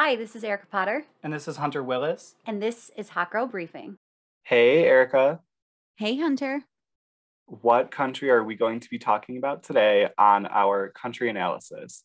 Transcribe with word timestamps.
Hi, 0.00 0.14
this 0.14 0.36
is 0.36 0.44
Erica 0.44 0.66
Potter, 0.70 1.06
And 1.24 1.32
this 1.32 1.48
is 1.48 1.56
Hunter 1.56 1.82
Willis. 1.82 2.36
and 2.46 2.62
this 2.62 2.92
is 2.96 3.08
Hot 3.08 3.32
Girl 3.32 3.48
Briefing. 3.48 3.96
Hey, 4.44 4.84
Erica. 4.84 5.40
Hey, 5.96 6.16
Hunter. 6.16 6.62
What 7.46 7.90
country 7.90 8.30
are 8.30 8.44
we 8.44 8.54
going 8.54 8.78
to 8.78 8.88
be 8.88 9.00
talking 9.00 9.38
about 9.38 9.64
today 9.64 10.08
on 10.16 10.46
our 10.46 10.90
country 10.90 11.28
analysis? 11.28 12.04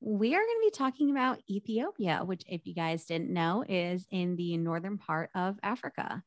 We 0.00 0.32
are 0.36 0.38
going 0.38 0.60
to 0.62 0.70
be 0.70 0.70
talking 0.70 1.10
about 1.10 1.40
Ethiopia, 1.50 2.20
which, 2.24 2.44
if 2.46 2.60
you 2.66 2.72
guys 2.72 3.04
didn't 3.04 3.32
know, 3.32 3.64
is 3.68 4.06
in 4.12 4.36
the 4.36 4.56
northern 4.56 4.96
part 4.96 5.30
of 5.34 5.56
Africa. 5.64 6.22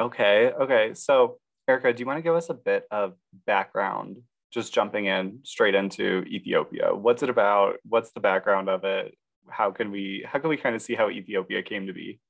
Okay, 0.00 0.50
okay. 0.50 0.94
So, 0.94 1.38
Erica, 1.68 1.92
do 1.92 2.00
you 2.00 2.06
want 2.06 2.18
to 2.18 2.22
give 2.22 2.34
us 2.34 2.50
a 2.50 2.54
bit 2.54 2.86
of 2.90 3.14
background, 3.46 4.16
just 4.52 4.74
jumping 4.74 5.04
in 5.04 5.38
straight 5.44 5.76
into 5.76 6.24
Ethiopia? 6.26 6.92
What's 6.92 7.22
it 7.22 7.30
about? 7.30 7.76
What's 7.84 8.10
the 8.10 8.18
background 8.18 8.68
of 8.68 8.82
it? 8.82 9.14
How 9.48 9.70
can 9.70 9.90
we 9.90 10.24
how 10.26 10.38
can 10.38 10.50
we 10.50 10.56
kind 10.56 10.74
of 10.76 10.82
see 10.82 10.94
how 10.94 11.08
Ethiopia 11.10 11.62
came 11.62 11.86
to 11.86 11.92
be? 11.92 12.20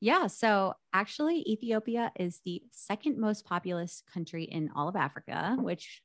Yeah, 0.00 0.28
so 0.28 0.74
actually, 0.94 1.42
Ethiopia 1.46 2.10
is 2.18 2.40
the 2.44 2.62
second 2.72 3.18
most 3.18 3.44
populous 3.44 4.02
country 4.12 4.44
in 4.44 4.70
all 4.74 4.88
of 4.88 4.96
Africa, 4.96 5.56
which 5.60 6.02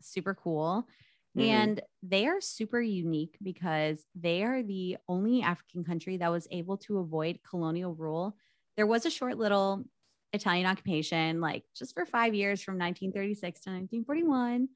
super 0.00 0.34
cool. 0.34 0.88
Mhm. 1.36 1.44
And 1.44 1.80
they 2.02 2.26
are 2.26 2.40
super 2.40 2.80
unique 2.80 3.38
because 3.42 4.06
they 4.14 4.42
are 4.44 4.62
the 4.62 4.98
only 5.08 5.42
African 5.42 5.84
country 5.84 6.16
that 6.18 6.28
was 6.30 6.48
able 6.50 6.78
to 6.78 6.98
avoid 6.98 7.40
colonial 7.48 7.94
rule. 7.94 8.36
There 8.76 8.86
was 8.86 9.06
a 9.06 9.10
short 9.10 9.38
little 9.38 9.84
Italian 10.32 10.66
occupation, 10.66 11.40
like 11.40 11.64
just 11.74 11.94
for 11.94 12.06
five 12.06 12.34
years 12.34 12.62
from 12.62 12.78
1936 12.78 13.62
to 13.62 13.70
1941. 13.70 14.68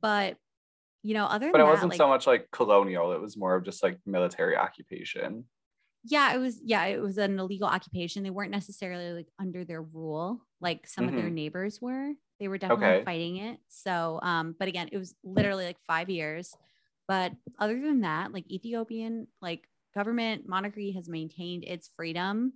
But, 0.00 0.38
you 1.02 1.14
know, 1.14 1.26
other 1.26 1.52
than 1.52 1.52
But 1.52 1.60
it 1.60 1.64
that, 1.64 1.66
wasn't 1.66 1.94
like, 1.94 2.04
so 2.04 2.08
much 2.08 2.26
like 2.26 2.50
colonial, 2.52 3.12
it 3.12 3.20
was 3.20 3.36
more 3.36 3.56
of 3.56 3.64
just 3.64 3.82
like 3.82 3.98
military 4.06 4.56
occupation. 4.56 5.48
yeah, 6.02 6.32
it 6.34 6.38
was, 6.38 6.60
yeah, 6.64 6.84
it 6.86 7.00
was 7.00 7.18
an 7.18 7.38
illegal 7.38 7.68
occupation. 7.68 8.22
They 8.22 8.30
weren't 8.30 8.50
necessarily 8.50 9.12
like 9.12 9.28
under 9.38 9.64
their 9.64 9.82
rule, 9.82 10.40
like 10.60 10.86
some 10.86 11.08
of 11.08 11.14
their 11.14 11.28
Mhm. 11.28 11.30
neighbors 11.30 11.80
were. 11.80 12.12
They 12.38 12.48
were 12.48 12.56
definitely 12.56 12.94
Okay. 12.94 13.04
fighting 13.04 13.36
it. 13.36 13.60
So, 13.68 14.18
um, 14.22 14.56
but 14.58 14.68
again, 14.68 14.88
it 14.92 14.96
was 14.98 15.14
literally 15.22 15.66
like 15.66 15.78
five 15.86 16.08
years. 16.08 16.56
But 17.06 17.32
other 17.58 17.78
than 17.78 18.00
that, 18.00 18.32
like 18.32 18.50
Ethiopian, 18.50 19.28
like 19.42 19.68
government 19.94 20.48
monarchy 20.48 20.92
has 20.92 21.06
maintained 21.08 21.64
its 21.64 21.88
freedom 21.88 22.54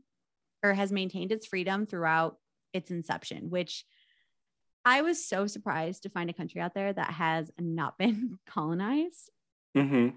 or 0.63 0.75
has 0.75 0.93
maintained 0.93 1.33
its 1.33 1.47
freedom 1.47 1.87
throughout 1.87 2.39
its 2.73 2.91
inception, 2.91 3.51
which 3.51 3.85
I 4.85 5.03
was 5.03 5.25
so 5.27 5.47
surprised 5.47 6.03
to 6.03 6.11
find 6.11 6.29
a 6.31 6.35
country 6.35 6.61
out 6.61 6.75
there 6.75 6.93
that 6.93 7.13
has 7.13 7.51
not 7.59 7.99
been 7.99 8.39
colonized 8.47 9.31
Mm-hmm. 9.77 10.17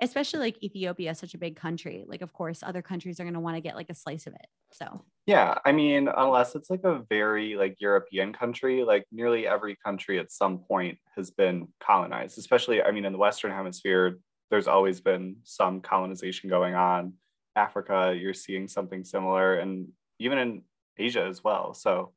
especially 0.00 0.40
like 0.40 0.62
Ethiopia, 0.62 1.14
such 1.14 1.34
a 1.34 1.38
big 1.38 1.56
country. 1.56 2.04
Like, 2.06 2.22
of 2.22 2.32
course, 2.32 2.62
other 2.62 2.82
countries 2.82 3.20
are 3.20 3.24
going 3.24 3.34
to 3.34 3.40
want 3.40 3.56
to 3.56 3.60
get 3.60 3.76
like 3.76 3.90
a 3.90 3.94
slice 3.94 4.26
of 4.26 4.34
it. 4.34 4.46
So, 4.72 5.04
Yeah, 5.26 5.58
I 5.64 5.72
mean, 5.72 6.08
unless 6.08 6.54
it's 6.56 6.68
like 6.70 6.82
a 6.84 7.04
very 7.08 7.54
like 7.54 7.76
European 7.80 8.32
country, 8.32 8.82
like 8.84 9.06
nearly 9.12 9.46
every 9.46 9.76
country 9.76 10.18
at 10.18 10.32
some 10.32 10.58
point 10.58 10.98
has 11.16 11.30
been 11.30 11.68
colonized, 11.80 12.38
especially 12.38 12.82
I 12.82 12.90
mean 12.90 13.04
in 13.04 13.12
the 13.12 13.18
Western 13.18 13.52
hemisphere, 13.52 14.18
there's 14.50 14.66
always 14.68 15.00
been 15.00 15.36
some 15.44 15.80
colonization 15.80 16.50
going 16.50 16.74
on. 16.74 17.14
Africa, 17.54 18.16
you're 18.18 18.34
seeing 18.34 18.66
something 18.66 19.04
similar 19.04 19.54
and 19.54 19.88
even 20.18 20.38
in 20.38 20.62
Asia 20.98 21.24
as 21.24 21.44
well. 21.44 21.74
So 21.74 22.14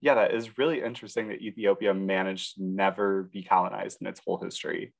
yeah, 0.00 0.14
that 0.14 0.34
is 0.34 0.58
really 0.58 0.82
interesting 0.82 1.28
that 1.28 1.40
Ethiopia 1.42 1.94
managed 1.94 2.56
to 2.56 2.62
never 2.64 3.24
be 3.32 3.42
colonized 3.42 3.98
in 4.00 4.06
its 4.06 4.20
whole 4.24 4.38
history. 4.42 4.94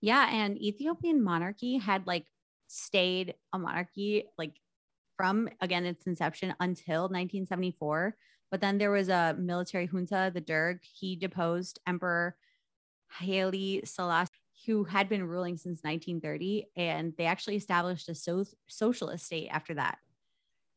yeah. 0.00 0.28
And 0.30 0.60
Ethiopian 0.60 1.22
monarchy 1.22 1.78
had 1.78 2.06
like 2.06 2.26
stayed 2.68 3.34
a 3.52 3.58
monarchy 3.58 4.24
like 4.38 4.52
from 5.16 5.48
again 5.60 5.84
its 5.86 6.06
inception 6.06 6.54
until 6.60 7.02
1974. 7.02 8.16
But 8.50 8.60
then 8.60 8.78
there 8.78 8.90
was 8.90 9.08
a 9.08 9.34
military 9.38 9.86
junta, 9.86 10.30
the 10.32 10.40
Derg. 10.40 10.78
He 10.82 11.16
deposed 11.16 11.80
Emperor 11.86 12.36
Haile 13.08 13.80
Selassie, 13.84 14.32
who 14.66 14.84
had 14.84 15.08
been 15.08 15.24
ruling 15.24 15.56
since 15.56 15.82
1930, 15.82 16.66
and 16.76 17.12
they 17.18 17.26
actually 17.26 17.56
established 17.56 18.08
a 18.08 18.14
so- 18.14 18.44
socialist 18.68 19.26
state 19.26 19.48
after 19.48 19.74
that. 19.74 19.98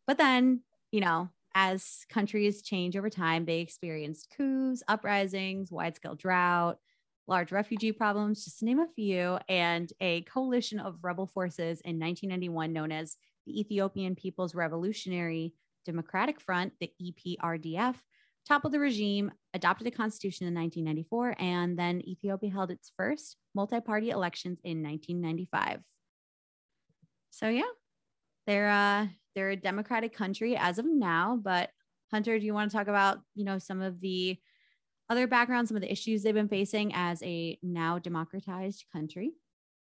But 0.07 0.17
then, 0.17 0.61
you 0.91 1.01
know, 1.01 1.29
as 1.55 2.05
countries 2.09 2.61
change 2.61 2.95
over 2.95 3.09
time, 3.09 3.45
they 3.45 3.59
experienced 3.59 4.33
coups, 4.35 4.83
uprisings, 4.87 5.71
wide 5.71 5.95
scale 5.95 6.15
drought, 6.15 6.77
large 7.27 7.51
refugee 7.51 7.91
problems, 7.91 8.43
just 8.43 8.59
to 8.59 8.65
name 8.65 8.79
a 8.79 8.87
few, 8.95 9.37
and 9.47 9.91
a 10.01 10.21
coalition 10.23 10.79
of 10.79 10.97
rebel 11.03 11.27
forces 11.27 11.81
in 11.81 11.99
1991 11.99 12.73
known 12.73 12.91
as 12.91 13.17
the 13.45 13.59
Ethiopian 13.59 14.15
People's 14.15 14.55
Revolutionary 14.55 15.53
Democratic 15.85 16.41
Front, 16.41 16.73
the 16.79 16.91
EPRDF, 17.01 17.95
toppled 18.47 18.73
the 18.73 18.79
regime, 18.79 19.31
adopted 19.53 19.87
a 19.87 19.91
constitution 19.91 20.47
in 20.47 20.55
1994, 20.55 21.35
and 21.39 21.77
then 21.77 22.01
Ethiopia 22.07 22.49
held 22.49 22.71
its 22.71 22.91
first 22.97 23.37
multi 23.53 23.79
party 23.79 24.09
elections 24.09 24.59
in 24.63 24.81
1995. 24.83 25.81
So, 27.29 27.47
yeah, 27.47 27.61
they're, 28.47 28.69
uh, 28.69 29.07
they're 29.35 29.51
a 29.51 29.55
democratic 29.55 30.13
country 30.13 30.55
as 30.57 30.79
of 30.79 30.85
now. 30.85 31.37
But, 31.41 31.71
Hunter, 32.11 32.39
do 32.39 32.45
you 32.45 32.53
want 32.53 32.71
to 32.71 32.77
talk 32.77 32.87
about, 32.87 33.19
you 33.35 33.45
know, 33.45 33.59
some 33.59 33.81
of 33.81 33.99
the 34.01 34.39
other 35.09 35.27
backgrounds, 35.27 35.69
some 35.69 35.77
of 35.77 35.81
the 35.81 35.91
issues 35.91 36.23
they've 36.23 36.33
been 36.33 36.49
facing 36.49 36.93
as 36.93 37.23
a 37.23 37.57
now 37.63 37.99
democratized 37.99 38.85
country? 38.93 39.33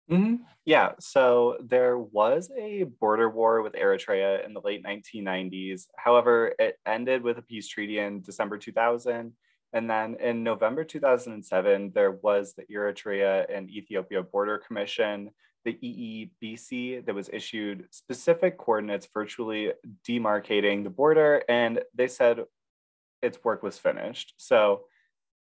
hmm 0.09 0.35
Yeah, 0.66 0.94
so 1.00 1.57
there 1.63 1.97
was 2.00 2.51
a 2.57 2.83
border 2.83 3.29
war 3.29 3.61
with 3.61 3.73
Eritrea 3.73 4.44
in 4.45 4.53
the 4.53 4.61
late 4.61 4.81
1990s. 4.83 5.88
However, 5.97 6.53
it 6.57 6.77
ended 6.85 7.21
with 7.21 7.38
a 7.38 7.44
peace 7.44 7.67
treaty 7.67 8.00
in 8.00 8.21
December 8.21 8.57
2000. 8.57 9.33
And 9.71 9.88
then 9.88 10.16
in 10.19 10.44
November 10.44 10.83
2007, 10.83 11.91
there 11.94 12.11
was 12.11 12.56
the 12.56 12.63
Eritrea 12.63 13.45
and 13.56 13.69
Ethiopia 13.69 14.23
Border 14.23 14.57
Commission, 14.57 15.29
the 15.66 15.74
EEBC, 15.74 17.06
that 17.06 17.16
was 17.16 17.30
issued 17.31 17.88
specific 17.92 18.58
coordinates 18.58 19.08
virtually 19.14 19.74
demarcating 20.08 20.84
the 20.84 20.90
border. 20.90 21.44
And 21.50 21.81
they 21.94 22.08
said 22.08 22.46
its 23.22 23.44
work 23.44 23.64
was 23.64 23.78
finished. 23.78 24.34
So 24.38 24.86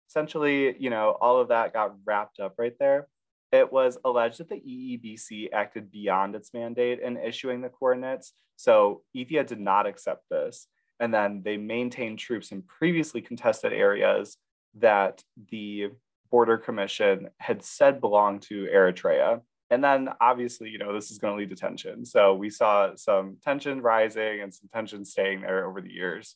essentially, 0.09 0.75
you 0.77 0.89
know, 0.89 1.17
all 1.19 1.39
of 1.39 1.47
that 1.49 1.73
got 1.73 1.95
wrapped 2.05 2.39
up 2.39 2.55
right 2.57 2.77
there. 2.79 3.07
It 3.51 3.71
was 3.71 3.97
alleged 4.03 4.39
that 4.39 4.49
the 4.49 4.55
EEBC 4.55 5.49
acted 5.53 5.91
beyond 5.91 6.35
its 6.35 6.53
mandate 6.53 6.99
in 6.99 7.17
issuing 7.17 7.61
the 7.61 7.69
coordinates. 7.69 8.33
So 8.55 9.03
Ethiopia 9.15 9.43
did 9.43 9.59
not 9.59 9.87
accept 9.87 10.23
this. 10.29 10.67
And 10.99 11.13
then 11.13 11.41
they 11.43 11.57
maintained 11.57 12.19
troops 12.19 12.51
in 12.51 12.61
previously 12.61 13.21
contested 13.21 13.73
areas 13.73 14.37
that 14.75 15.23
the 15.51 15.91
Border 16.31 16.57
Commission 16.57 17.29
had 17.37 17.63
said 17.63 18.01
belonged 18.01 18.41
to 18.43 18.67
Eritrea. 18.73 19.41
And 19.73 19.83
then 19.83 20.09
obviously, 20.21 20.69
you 20.69 20.77
know, 20.77 20.93
this 20.93 21.09
is 21.09 21.17
going 21.17 21.33
to 21.33 21.37
lead 21.39 21.49
to 21.49 21.55
tension. 21.55 22.05
So 22.05 22.35
we 22.35 22.51
saw 22.51 22.91
some 22.95 23.37
tension 23.43 23.81
rising 23.81 24.41
and 24.41 24.53
some 24.53 24.69
tension 24.71 25.03
staying 25.03 25.41
there 25.41 25.67
over 25.67 25.81
the 25.81 25.91
years. 25.91 26.35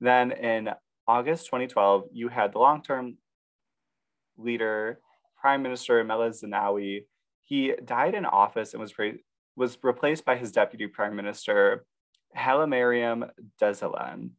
Then 0.00 0.32
in 0.32 0.70
August 1.06 1.44
2012, 1.46 2.04
you 2.14 2.28
had 2.28 2.54
the 2.54 2.58
long 2.58 2.82
term 2.82 3.18
leader, 4.38 5.00
Prime 5.38 5.62
Minister 5.62 6.02
Meles 6.02 6.42
Zenawi. 6.42 7.04
He 7.42 7.74
died 7.84 8.14
in 8.14 8.24
office 8.24 8.72
and 8.72 8.80
was, 8.80 8.98
re- 8.98 9.22
was 9.54 9.76
replaced 9.82 10.24
by 10.24 10.36
his 10.36 10.50
deputy 10.50 10.86
prime 10.86 11.14
minister, 11.14 11.84
Hailemariam 12.34 13.28
Desalegn. 13.60 14.30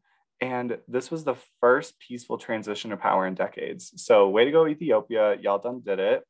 And 0.41 0.79
this 0.87 1.11
was 1.11 1.23
the 1.23 1.35
first 1.61 1.99
peaceful 1.99 2.39
transition 2.39 2.91
of 2.91 2.99
power 2.99 3.27
in 3.27 3.35
decades. 3.35 3.93
So, 3.97 4.27
way 4.29 4.45
to 4.45 4.51
go, 4.51 4.65
Ethiopia. 4.65 5.35
Y'all 5.39 5.59
done 5.59 5.81
did 5.85 5.99
it. 5.99 6.23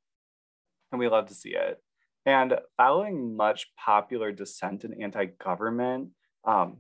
And 0.92 1.00
we 1.00 1.08
love 1.08 1.28
to 1.28 1.34
see 1.34 1.56
it. 1.56 1.82
And 2.26 2.56
following 2.76 3.36
much 3.36 3.68
popular 3.78 4.32
dissent 4.32 4.84
and 4.84 5.02
anti 5.02 5.26
government, 5.26 6.10
um, 6.46 6.78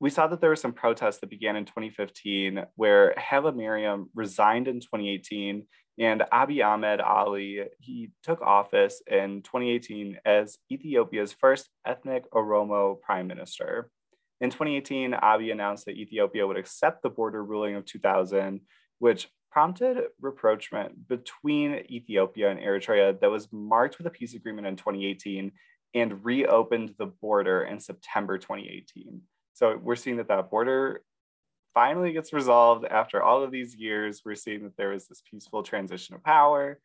we 0.00 0.10
saw 0.10 0.26
that 0.26 0.40
there 0.40 0.50
were 0.50 0.56
some 0.56 0.72
protests 0.72 1.18
that 1.18 1.30
began 1.30 1.56
in 1.56 1.64
2015 1.64 2.64
where 2.74 3.14
Hailemariam 3.14 4.06
resigned 4.14 4.68
in 4.68 4.80
2018 4.80 5.66
and 5.98 6.22
Abiy 6.32 6.64
Ahmed 6.64 7.00
Ali, 7.00 7.62
he 7.78 8.10
took 8.22 8.42
office 8.42 9.00
in 9.06 9.42
2018 9.42 10.18
as 10.26 10.58
Ethiopia's 10.70 11.32
first 11.32 11.70
ethnic 11.86 12.30
Oromo 12.32 13.00
prime 13.00 13.26
minister. 13.26 13.90
In 14.42 14.50
2018, 14.50 15.12
Abiy 15.12 15.52
announced 15.52 15.86
that 15.86 15.96
Ethiopia 15.96 16.46
would 16.46 16.58
accept 16.58 17.02
the 17.02 17.08
border 17.08 17.42
ruling 17.42 17.76
of 17.76 17.86
2000, 17.86 18.60
which 18.98 19.28
prompted 19.56 19.96
rapprochement 20.20 21.08
between 21.08 21.82
Ethiopia 21.88 22.50
and 22.50 22.60
Eritrea 22.60 23.18
that 23.18 23.30
was 23.30 23.48
marked 23.50 23.96
with 23.96 24.06
a 24.06 24.10
peace 24.10 24.34
agreement 24.34 24.66
in 24.66 24.76
2018 24.76 25.50
and 25.94 26.22
reopened 26.22 26.94
the 26.98 27.06
border 27.06 27.62
in 27.62 27.80
September 27.80 28.36
2018. 28.36 29.22
So 29.54 29.80
we're 29.82 29.96
seeing 29.96 30.18
that 30.18 30.28
that 30.28 30.50
border 30.50 31.00
finally 31.72 32.12
gets 32.12 32.34
resolved 32.34 32.84
after 32.84 33.22
all 33.22 33.42
of 33.42 33.50
these 33.50 33.74
years. 33.74 34.20
We're 34.26 34.34
seeing 34.34 34.62
that 34.64 34.76
there 34.76 34.90
was 34.90 35.08
this 35.08 35.22
peaceful 35.30 35.62
transition 35.62 36.14
of 36.14 36.22
power. 36.22 36.78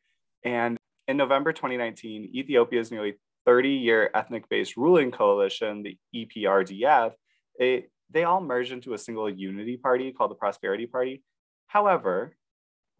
And 0.45 0.77
in 1.09 1.17
November 1.17 1.51
2019, 1.51 2.31
Ethiopia's 2.33 2.89
nearly 2.89 3.15
30 3.45 3.67
year 3.67 4.09
ethnic 4.15 4.47
based 4.47 4.77
ruling 4.77 5.11
coalition, 5.11 5.83
the 5.83 5.97
EPRDF, 6.15 7.11
it, 7.59 7.91
they 8.09 8.23
all 8.23 8.39
merged 8.39 8.71
into 8.71 8.93
a 8.93 8.97
single 8.97 9.29
unity 9.29 9.75
party 9.75 10.13
called 10.13 10.31
the 10.31 10.35
Prosperity 10.35 10.85
Party. 10.85 11.21
However, 11.67 12.33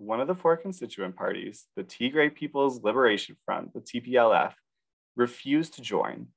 one 0.01 0.19
of 0.19 0.27
the 0.27 0.35
four 0.35 0.57
constituent 0.57 1.15
parties, 1.15 1.67
the 1.75 1.83
Tigray 1.83 2.33
People's 2.33 2.83
Liberation 2.83 3.35
Front, 3.45 3.73
the 3.73 3.81
TPLF, 3.81 4.53
refused 5.15 5.75
to 5.75 5.81
join. 5.81 6.27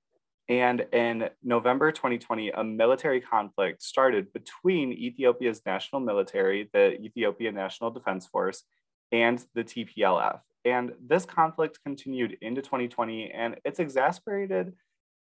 And 0.51 0.85
in 0.93 1.31
November 1.43 1.91
2020, 1.91 2.51
a 2.51 2.63
military 2.63 3.23
conflict 3.23 3.83
started 3.83 4.31
between 4.35 4.93
Ethiopia's 4.93 5.63
national 5.65 6.03
military, 6.03 6.69
the 6.75 7.01
Ethiopian 7.01 7.55
National 7.55 7.91
Defense 7.91 8.27
Force, 8.27 8.65
and 9.11 9.43
the 9.55 9.65
TPLF. 9.65 10.41
And 10.67 10.93
this 11.03 11.25
conflict 11.25 11.79
continued 11.85 12.37
into 12.43 12.61
2020, 12.61 13.31
and 13.31 13.57
it's 13.65 13.81
exacerbated 13.81 14.75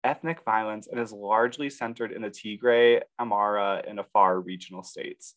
ethnic 0.04 0.42
violence 0.44 0.86
and 0.86 1.00
is 1.00 1.12
largely 1.12 1.70
centered 1.70 2.12
in 2.12 2.20
the 2.20 2.30
Tigray, 2.30 3.00
Amhara, 3.18 3.88
and 3.88 3.98
Afar 3.98 4.38
regional 4.38 4.82
states. 4.82 5.34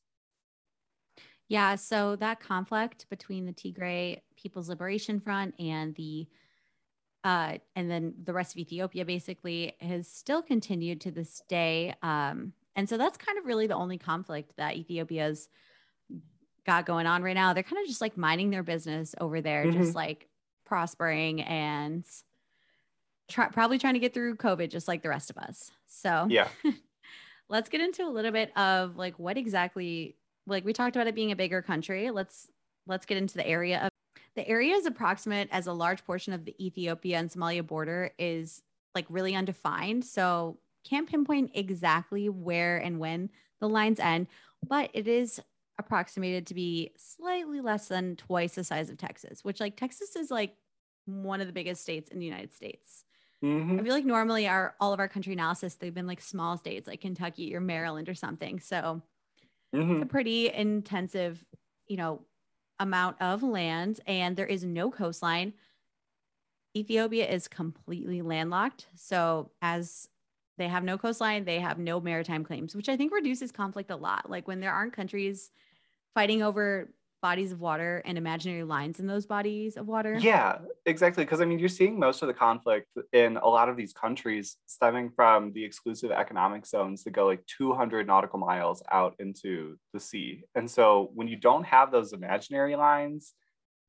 Yeah, 1.48 1.76
so 1.76 2.16
that 2.18 2.40
conflict 2.40 3.06
between 3.10 3.46
the 3.46 3.54
Tigray 3.54 4.22
People's 4.36 4.70
Liberation 4.70 5.20
Front 5.20 5.56
and 5.60 5.96
the 5.96 6.28
uh, 7.24 7.58
and 7.76 7.90
then 7.92 8.14
the 8.24 8.32
rest 8.32 8.54
of 8.54 8.60
Ethiopia 8.60 9.04
basically 9.04 9.76
has 9.82 10.08
still 10.08 10.42
continued 10.42 11.02
to 11.02 11.12
this 11.12 11.42
day. 11.50 11.94
Um, 12.02 12.54
and 12.76 12.88
so 12.88 12.98
that's 12.98 13.18
kind 13.18 13.38
of 13.38 13.46
really 13.46 13.68
the 13.68 13.76
only 13.76 13.98
conflict 13.98 14.54
that 14.58 14.78
Ethiopia's 14.78 15.50
got 16.66 16.86
going 16.86 17.06
on 17.06 17.24
right 17.24 17.34
now. 17.34 17.54
They're 17.54 17.64
kind 17.64 17.82
of 17.82 17.88
just 17.88 18.02
like 18.02 18.18
minding 18.18 18.50
their 18.50 18.64
business 18.64 19.16
over 19.20 19.42
there, 19.42 19.66
mm-hmm. 19.66 19.78
just 19.82 19.96
like 19.96 20.30
prospering 20.64 21.42
and 21.42 22.06
try, 23.28 23.48
probably 23.48 23.78
trying 23.78 23.96
to 23.96 24.00
get 24.00 24.14
through 24.14 24.36
COVID 24.36 24.70
just 24.70 24.88
like 24.88 25.02
the 25.02 25.10
rest 25.10 25.30
of 25.30 25.38
us. 25.38 25.72
So, 25.88 26.28
yeah. 26.30 26.48
let's 27.50 27.68
get 27.70 27.82
into 27.82 28.04
a 28.04 28.12
little 28.12 28.32
bit 28.32 28.56
of 28.58 28.96
like 28.96 29.18
what 29.18 29.38
exactly 29.38 30.16
like 30.48 30.66
we 30.66 30.74
talked 30.74 30.96
about 30.96 31.08
it 31.08 31.16
being 31.16 31.32
a 31.32 31.36
bigger 31.36 31.62
country. 31.62 32.10
Let's 32.10 32.48
let's 32.88 33.06
get 33.06 33.18
into 33.18 33.36
the 33.36 33.46
area 33.46 33.82
of 33.84 33.90
the 34.36 34.48
area 34.48 34.76
is 34.76 34.86
approximate 34.86 35.50
as 35.52 35.68
a 35.68 35.74
large 35.74 36.06
portion 36.06 36.34
of 36.34 36.46
the 36.46 36.56
Ethiopia 36.64 37.18
and 37.18 37.30
Somalia 37.30 37.66
border 37.66 38.12
is 38.18 38.62
like 38.96 39.06
really 39.10 39.36
undefined. 39.36 40.06
So 40.06 40.60
can't 40.88 41.10
pinpoint 41.10 41.52
exactly 41.54 42.30
where 42.30 42.78
and 42.78 43.00
when 43.00 43.30
the 43.60 43.68
lines 43.68 44.00
end, 44.00 44.28
but 44.66 44.90
it 44.94 45.08
is 45.08 45.42
approximated 45.80 46.48
to 46.48 46.54
be 46.54 46.92
slightly 46.98 47.62
less 47.62 47.88
than 47.88 48.16
twice 48.16 48.56
the 48.56 48.64
size 48.64 48.90
of 48.90 48.98
Texas, 48.98 49.44
which 49.44 49.60
like 49.60 49.76
Texas 49.76 50.16
is 50.16 50.32
like 50.32 50.56
one 51.06 51.42
of 51.42 51.48
the 51.48 51.54
biggest 51.54 51.82
states 51.82 52.10
in 52.10 52.20
the 52.20 52.26
United 52.26 52.54
States. 52.54 53.04
Mm-hmm. 53.44 53.80
I 53.80 53.84
feel 53.84 53.94
like 53.94 54.06
normally 54.06 54.48
our 54.48 54.76
all 54.80 54.94
of 54.94 55.00
our 55.00 55.08
country 55.08 55.34
analysis 55.34 55.76
they've 55.76 55.94
been 55.94 56.08
like 56.08 56.22
small 56.22 56.58
states 56.58 56.88
like 56.88 57.02
Kentucky 57.02 57.56
or 57.56 57.60
Maryland 57.60 58.10
or 58.10 58.16
something. 58.16 58.60
So 58.60 59.02
mm-hmm. 59.76 59.94
it's 59.94 60.04
a 60.04 60.08
pretty 60.08 60.52
intensive, 60.54 61.44
you 61.88 61.98
know, 61.98 62.22
amount 62.80 63.22
of 63.22 63.44
land 63.44 64.00
and 64.06 64.36
there 64.36 64.46
is 64.46 64.64
no 64.64 64.92
coastline. 64.92 65.54
Ethiopia 66.76 67.28
is 67.28 67.48
completely 67.48 68.22
landlocked. 68.22 68.88
So 68.96 69.52
as 69.62 70.08
they 70.58 70.68
have 70.68 70.84
no 70.84 70.98
coastline, 70.98 71.46
they 71.46 71.60
have 71.60 71.80
no 71.80 72.00
maritime 72.00 72.44
claims, 72.44 72.76
which 72.76 72.90
I 72.90 72.98
think 72.98 73.12
reduces 73.12 73.52
conflict 73.52 73.90
a 73.90 73.96
lot. 73.96 74.30
Like 74.30 74.48
when 74.48 74.60
there 74.60 74.74
aren't 74.74 74.94
countries 74.94 75.52
fighting 76.14 76.44
over 76.44 76.90
bodies 77.22 77.52
of 77.52 77.60
water 77.60 78.02
and 78.06 78.18
imaginary 78.18 78.64
lines 78.64 79.00
in 79.00 79.08
those 79.08 79.26
bodies 79.26 79.78
of 79.78 79.88
water. 79.88 80.18
Yeah, 80.20 80.60
exactly. 80.86 81.24
Because 81.24 81.42
I 81.42 81.46
mean, 81.46 81.60
you're 81.60 81.70
seeing 81.70 82.00
most 82.00 82.22
of 82.22 82.28
the 82.28 82.34
conflict 82.34 82.88
in 83.14 83.38
a 83.38 83.48
lot 83.48 83.70
of 83.70 83.78
these 83.78 83.94
countries 83.94 84.58
stemming 84.66 85.12
from 85.16 85.52
the 85.54 85.64
exclusive 85.64 86.12
economic 86.12 86.66
zones 86.66 87.04
that 87.04 87.12
go 87.12 87.26
like 87.26 87.46
200 87.46 88.08
nautical 88.08 88.40
miles 88.40 88.84
out 88.92 89.16
into 89.20 89.78
the 89.94 90.00
sea. 90.00 90.44
And 90.56 90.70
so 90.70 91.12
when 91.14 91.28
you 91.28 91.36
don't 91.36 91.66
have 91.66 91.92
those 91.92 92.14
imaginary 92.14 92.76
lines 92.76 93.34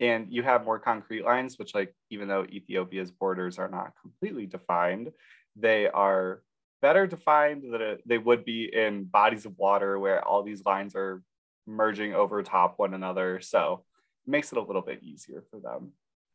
and 0.00 0.26
you 0.30 0.42
have 0.42 0.64
more 0.64 0.78
concrete 0.78 1.24
lines, 1.24 1.58
which, 1.58 1.74
like, 1.74 1.94
even 2.10 2.28
though 2.28 2.44
Ethiopia's 2.44 3.10
borders 3.10 3.58
are 3.58 3.68
not 3.68 3.92
completely 4.00 4.46
defined, 4.46 5.10
they 5.56 5.88
are 5.88 6.42
better 6.80 7.06
defined 7.08 7.64
than 7.72 7.98
they 8.06 8.18
would 8.18 8.44
be 8.44 8.72
in 8.72 9.04
bodies 9.04 9.44
of 9.44 9.58
water 9.58 9.98
where 9.98 10.24
all 10.24 10.44
these 10.44 10.64
lines 10.64 10.94
are 10.94 11.22
merging 11.68 12.14
over 12.14 12.42
top 12.42 12.78
one 12.78 12.94
another. 12.94 13.40
So 13.40 13.84
it 14.26 14.30
makes 14.30 14.52
it 14.52 14.58
a 14.58 14.62
little 14.62 14.82
bit 14.82 15.02
easier 15.02 15.44
for 15.50 15.60
them. 15.60 15.92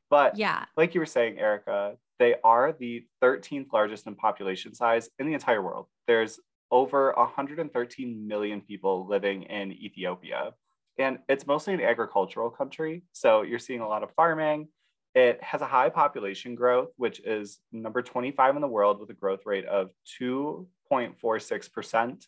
But 0.09 0.37
yeah, 0.37 0.65
like 0.77 0.93
you 0.93 0.99
were 0.99 1.05
saying, 1.05 1.39
Erica, 1.39 1.95
they 2.19 2.35
are 2.43 2.71
the 2.71 3.05
13th 3.23 3.73
largest 3.73 4.05
in 4.05 4.15
population 4.15 4.75
size 4.75 5.09
in 5.17 5.25
the 5.25 5.33
entire 5.33 5.61
world. 5.61 5.87
There's 6.07 6.39
over 6.71 7.13
113 7.17 8.27
million 8.27 8.61
people 8.61 9.07
living 9.07 9.43
in 9.43 9.71
Ethiopia. 9.71 10.53
And 10.97 11.19
it's 11.27 11.47
mostly 11.47 11.73
an 11.73 11.81
agricultural 11.81 12.51
country. 12.51 13.03
So 13.13 13.41
you're 13.41 13.59
seeing 13.59 13.81
a 13.81 13.87
lot 13.87 14.03
of 14.03 14.11
farming. 14.11 14.67
It 15.15 15.41
has 15.43 15.61
a 15.61 15.67
high 15.67 15.89
population 15.89 16.55
growth, 16.55 16.89
which 16.97 17.19
is 17.19 17.59
number 17.71 18.01
25 18.01 18.55
in 18.55 18.61
the 18.61 18.67
world 18.67 18.99
with 18.99 19.09
a 19.09 19.13
growth 19.13 19.45
rate 19.45 19.65
of 19.65 19.89
2.46%. 20.19 22.27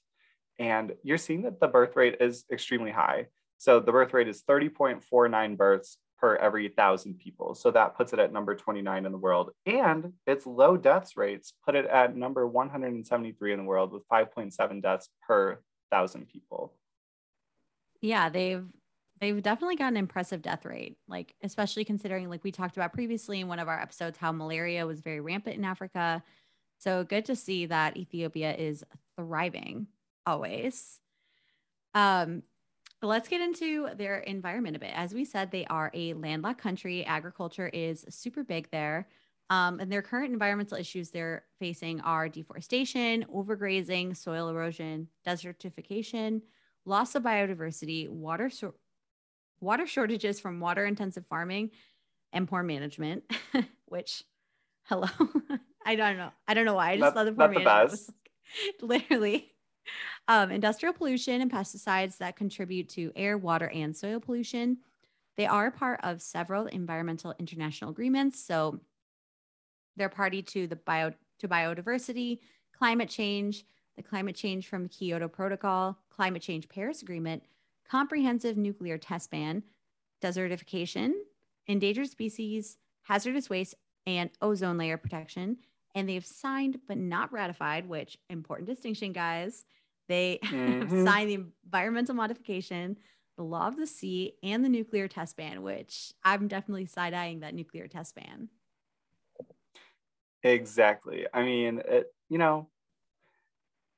And 0.60 0.94
you're 1.04 1.18
seeing 1.18 1.44
that 1.44 1.60
the 1.60 1.68
birth 1.68 1.96
rate 1.96 2.18
is 2.19 2.46
extremely 2.52 2.92
high. 2.92 3.28
So 3.57 3.80
the 3.80 3.92
birth 3.92 4.13
rate 4.13 4.28
is 4.28 4.44
30.49 4.44 5.57
births 5.57 5.98
per 6.18 6.36
every 6.38 6.69
thousand 6.69 7.19
people. 7.19 7.56
So 7.56 7.72
that 7.72 7.96
puts 7.96 8.13
it 8.13 8.19
at 8.19 8.31
number 8.31 8.56
29 8.56 9.06
in 9.06 9.12
the 9.12 9.18
world. 9.18 9.52
And 9.66 10.13
its 10.25 10.46
low 10.46 10.78
deaths 10.78 11.18
rates 11.18 11.54
put 11.66 11.75
it 11.75 11.86
at 11.86 12.16
number 12.16 12.48
173 12.48 13.54
in 13.54 13.60
the 13.60 13.66
world 13.66 13.92
with 13.92 14.07
5.7 14.07 14.81
deaths 14.81 15.10
per 15.28 15.60
thousand 15.92 16.28
people. 16.28 16.74
Yeah, 18.02 18.30
they've 18.30 18.66
they've 19.22 19.42
definitely 19.42 19.78
got 19.78 19.92
an 19.92 19.98
impressive 19.98 20.42
death 20.42 20.66
rate. 20.66 20.98
Like 21.07 21.36
especially 21.44 21.86
considering 21.86 22.30
like 22.30 22.44
we 22.44 22.52
talked 22.52 22.78
about 22.78 22.94
previously 22.94 23.42
in 23.42 23.48
one 23.48 23.60
of 23.60 23.68
our 23.68 23.80
episodes 23.80 24.18
how 24.18 24.31
malaria 24.31 24.86
was 24.86 25.02
very 25.02 25.19
rampant 25.22 25.57
in 25.57 25.66
Africa. 25.66 26.24
So 26.78 27.04
good 27.04 27.25
to 27.25 27.36
see 27.36 27.66
that 27.68 27.98
Ethiopia 27.98 28.54
is 28.56 28.84
thriving 29.18 29.88
always. 30.25 31.00
Um, 31.94 32.44
let's 33.01 33.27
get 33.27 33.42
into 33.42 33.89
their 33.95 34.19
environment 34.19 34.75
a 34.75 34.80
bit. 34.80 34.92
As 34.94 35.13
we 35.13 35.25
said, 35.25 35.51
they 35.51 35.66
are 35.66 35.92
a 35.94 36.13
landlocked 36.13 36.62
country. 36.62 37.06
Agriculture 37.06 37.69
is 37.71 38.06
super 38.09 38.44
big 38.44 38.69
there. 38.71 39.07
Um, 39.50 39.80
and 39.80 39.92
their 39.92 40.02
current 40.02 40.33
environmental 40.33 40.78
issues 40.78 41.11
they're 41.11 41.44
facing 41.59 42.02
are 42.02 42.28
deforestation, 42.28 43.26
overgrazing, 43.33 44.18
soil 44.18 44.50
erosion, 44.50 45.07
desertification, 45.26 46.42
loss 46.83 47.14
of 47.14 47.23
biodiversity, 47.23 48.09
water 48.09 48.50
so- 48.50 48.73
water 49.61 49.85
shortages 49.85 50.40
from 50.40 50.59
water 50.59 50.85
intensive 50.85 51.28
farming, 51.28 51.69
and 52.33 52.47
poor 52.47 52.64
management. 52.64 53.23
which, 53.85 54.23
hello, 54.83 55.07
I 55.85 55.95
don't 55.95 56.18
know. 56.18 56.31
I 56.47 56.54
don't 56.54 56.66
know 56.66 56.73
why. 56.73 56.92
I 56.92 56.97
just 56.97 57.16
not, 57.16 57.16
love 57.16 57.26
the 57.28 57.31
poor 57.33 57.47
management. 57.50 58.02
The 58.80 58.85
literally, 58.85 59.52
um, 60.27 60.51
industrial 60.51 60.94
pollution 60.94 61.42
and 61.42 61.51
pesticides 61.51 62.18
that 62.18 62.35
contribute 62.35 62.89
to 62.89 63.11
air, 63.15 63.37
water, 63.37 63.69
and 63.69 63.95
soil 63.95 64.19
pollution. 64.19 64.77
They 65.37 65.45
are 65.45 65.71
part 65.71 65.99
of 66.04 66.21
several 66.21 66.68
environmental 66.68 67.35
international 67.39 67.92
agreements. 67.92 68.39
So 68.39 68.80
they're 69.97 70.09
party 70.09 70.42
to 70.42 70.68
the 70.68 70.75
bio 70.75 71.11
to 71.39 71.47
biodiversity, 71.47 72.39
climate 72.77 73.09
change, 73.09 73.65
the 73.97 74.04
climate 74.04 74.35
change 74.35 74.68
from 74.68 74.87
Kyoto 74.87 75.27
Protocol, 75.27 75.97
climate 76.09 76.42
change 76.42 76.69
Paris 76.69 77.01
Agreement, 77.01 77.44
comprehensive 77.89 78.57
nuclear 78.57 78.97
test 78.97 79.31
ban, 79.31 79.63
desertification, 80.21 81.11
endangered 81.68 82.09
species, 82.09 82.77
hazardous 83.04 83.49
waste, 83.49 83.75
and 84.06 84.30
ozone 84.42 84.77
layer 84.77 84.97
protection. 84.97 85.57
And 85.95 86.07
they've 86.07 86.25
signed 86.25 86.80
but 86.87 86.97
not 86.97 87.31
ratified, 87.31 87.87
which 87.87 88.18
important 88.30 88.68
distinction, 88.68 89.14
guys, 89.14 89.66
they 90.07 90.40
mm-hmm. 90.44 91.06
signed 91.06 91.30
the 91.30 91.45
environmental 91.66 92.16
modification, 92.16 92.97
the 93.37 93.44
law 93.44 93.68
of 93.68 93.78
the 93.78 93.87
sea, 93.87 94.33
and 94.44 94.64
the 94.64 94.69
nuclear 94.69 95.07
test 95.07 95.37
ban, 95.37 95.64
which 95.64 96.14
I'm 96.23 96.47
definitely 96.47 96.85
side 96.85 97.14
eyeing 97.14 97.40
that 97.40 97.56
nuclear 97.56 97.87
test 97.87 98.16
ban. 98.16 98.49
Exactly. 100.44 101.25
I 101.33 101.44
mean, 101.44 101.81
it, 101.87 102.14
you 102.30 102.37
know, 102.37 102.69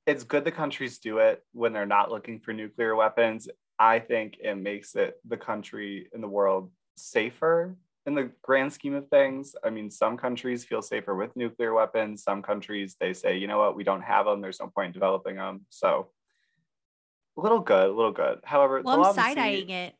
it's 0.05 0.23
good 0.23 0.45
the 0.45 0.51
countries 0.51 0.99
do 0.99 1.17
it 1.17 1.43
when 1.51 1.73
they're 1.73 1.85
not 1.85 2.09
looking 2.09 2.39
for 2.39 2.53
nuclear 2.53 2.95
weapons. 2.95 3.49
I 3.77 3.99
think 3.99 4.37
it 4.39 4.55
makes 4.55 4.95
it 4.95 5.15
the 5.27 5.35
country 5.35 6.09
in 6.13 6.21
the 6.21 6.27
world 6.27 6.71
safer 6.95 7.75
in 8.07 8.15
the 8.15 8.31
grand 8.41 8.71
scheme 8.71 8.95
of 8.95 9.09
things, 9.09 9.53
I 9.65 9.69
mean, 9.69 9.91
some 9.91 10.15
countries 10.15 10.63
feel 10.63 10.81
safer 10.81 11.13
with 11.13 11.35
nuclear 11.35 11.73
weapons. 11.73 12.23
Some 12.23 12.41
countries, 12.41 12.95
they 12.99 13.11
say, 13.13 13.37
you 13.37 13.47
know 13.47 13.57
what, 13.57 13.75
we 13.75 13.83
don't 13.83 14.01
have 14.01 14.25
them. 14.25 14.39
There's 14.41 14.61
no 14.61 14.67
point 14.67 14.87
in 14.87 14.91
developing 14.93 15.35
them. 15.35 15.65
So 15.69 16.09
a 17.37 17.41
little 17.41 17.59
good, 17.59 17.89
a 17.89 17.93
little 17.93 18.13
good. 18.13 18.39
However, 18.45 18.81
well, 18.81 19.05
I'm 19.05 19.13
side 19.13 19.37
eyeing 19.37 19.69
it. 19.69 19.93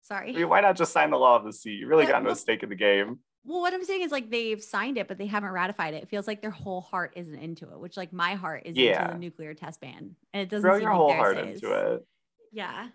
Sorry. 0.00 0.30
I 0.30 0.32
mean, 0.38 0.48
why 0.48 0.62
not 0.62 0.76
just 0.76 0.92
sign 0.94 1.10
the 1.10 1.18
law 1.18 1.36
of 1.36 1.44
the 1.44 1.52
sea? 1.52 1.72
You 1.72 1.86
really 1.88 2.06
got 2.06 2.24
no 2.24 2.32
stake 2.32 2.62
in 2.62 2.70
the 2.70 2.74
game. 2.74 3.18
Well, 3.44 3.60
what 3.60 3.74
I'm 3.74 3.84
saying 3.84 4.00
is 4.02 4.10
like 4.12 4.30
they've 4.30 4.62
signed 4.62 4.96
it, 4.96 5.06
but 5.06 5.18
they 5.18 5.26
haven't 5.26 5.50
ratified 5.50 5.92
it. 5.92 6.04
It 6.04 6.08
feels 6.08 6.26
like 6.26 6.40
their 6.40 6.50
whole 6.50 6.80
heart 6.80 7.12
isn't 7.16 7.34
into 7.34 7.66
it, 7.70 7.78
which 7.78 7.98
like 7.98 8.12
my 8.14 8.34
heart 8.34 8.62
is 8.64 8.76
Yeah. 8.78 9.02
into 9.02 9.12
the 9.14 9.18
nuclear 9.18 9.52
test 9.52 9.80
ban, 9.80 10.16
and 10.32 10.42
it 10.42 10.48
doesn't 10.48 10.62
Throw 10.66 10.76
seem 10.78 10.82
your 10.84 10.90
like 10.92 10.96
whole 10.96 11.08
theirs 11.08 11.20
heart 11.36 11.48
is. 11.48 11.62
into 11.62 11.94
it. 11.94 12.06
Yeah. 12.50 12.88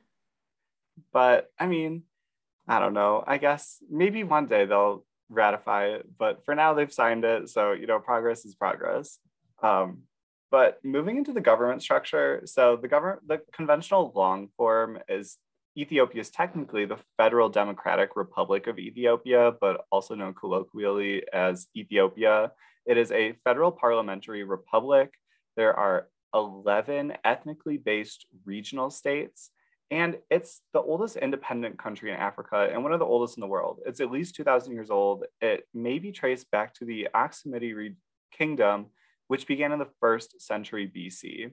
But 1.14 1.52
I 1.60 1.68
mean, 1.68 2.04
I 2.68 2.80
don't 2.80 2.94
know. 2.94 3.24
I 3.26 3.38
guess 3.38 3.78
maybe 3.90 4.24
one 4.24 4.48
day 4.48 4.66
they'll 4.66 5.06
ratify 5.30 5.88
it, 5.88 6.06
but 6.18 6.44
for 6.46 6.56
now 6.56 6.74
they've 6.74 6.92
signed 6.92 7.24
it. 7.24 7.50
So, 7.50 7.72
you 7.72 7.88
know, 7.88 8.00
progress 8.00 8.46
is 8.46 8.56
progress. 8.56 9.20
Um, 9.64 10.04
but 10.52 10.80
moving 10.84 11.18
into 11.18 11.34
the 11.34 11.42
government 11.42 11.82
structure, 11.82 12.42
so 12.46 12.78
the 12.78 12.88
government, 12.88 13.28
the 13.28 13.42
conventional 13.54 14.12
long 14.16 14.50
form 14.58 15.00
is 15.10 15.38
Ethiopia 15.78 16.22
is 16.22 16.32
technically 16.32 16.86
the 16.86 16.98
Federal 17.18 17.50
Democratic 17.50 18.16
Republic 18.16 18.68
of 18.68 18.80
Ethiopia, 18.80 19.54
but 19.62 19.82
also 19.92 20.16
known 20.16 20.34
colloquially 20.34 21.24
as 21.32 21.68
Ethiopia. 21.76 22.52
It 22.86 22.98
is 22.98 23.12
a 23.12 23.34
federal 23.44 23.72
parliamentary 23.72 24.44
republic. 24.44 25.14
There 25.56 25.76
are 25.76 26.08
11 26.34 27.14
ethnically 27.24 27.78
based 27.78 28.26
regional 28.46 28.90
states, 28.90 29.52
and 29.90 30.18
it's 30.30 30.62
the 30.74 30.82
oldest 30.82 31.16
independent 31.16 31.80
country 31.80 32.12
in 32.12 32.18
Africa 32.18 32.70
and 32.72 32.84
one 32.84 32.92
of 32.92 33.00
the 33.00 33.06
oldest 33.06 33.38
in 33.38 33.42
the 33.42 33.48
world. 33.48 33.80
It's 33.86 34.02
at 34.02 34.12
least 34.12 34.36
2,000 34.36 34.74
years 34.74 34.90
old. 34.90 35.24
It 35.40 35.66
may 35.74 36.00
be 36.00 36.12
traced 36.12 36.52
back 36.52 36.74
to 36.76 36.86
the 36.86 37.08
Aksumite 37.16 37.76
Re- 37.76 37.96
Kingdom, 38.34 38.88
which 39.28 39.48
began 39.48 39.72
in 39.72 39.80
the 39.80 39.90
first 40.02 40.42
century 40.42 40.92
BC. 40.94 41.52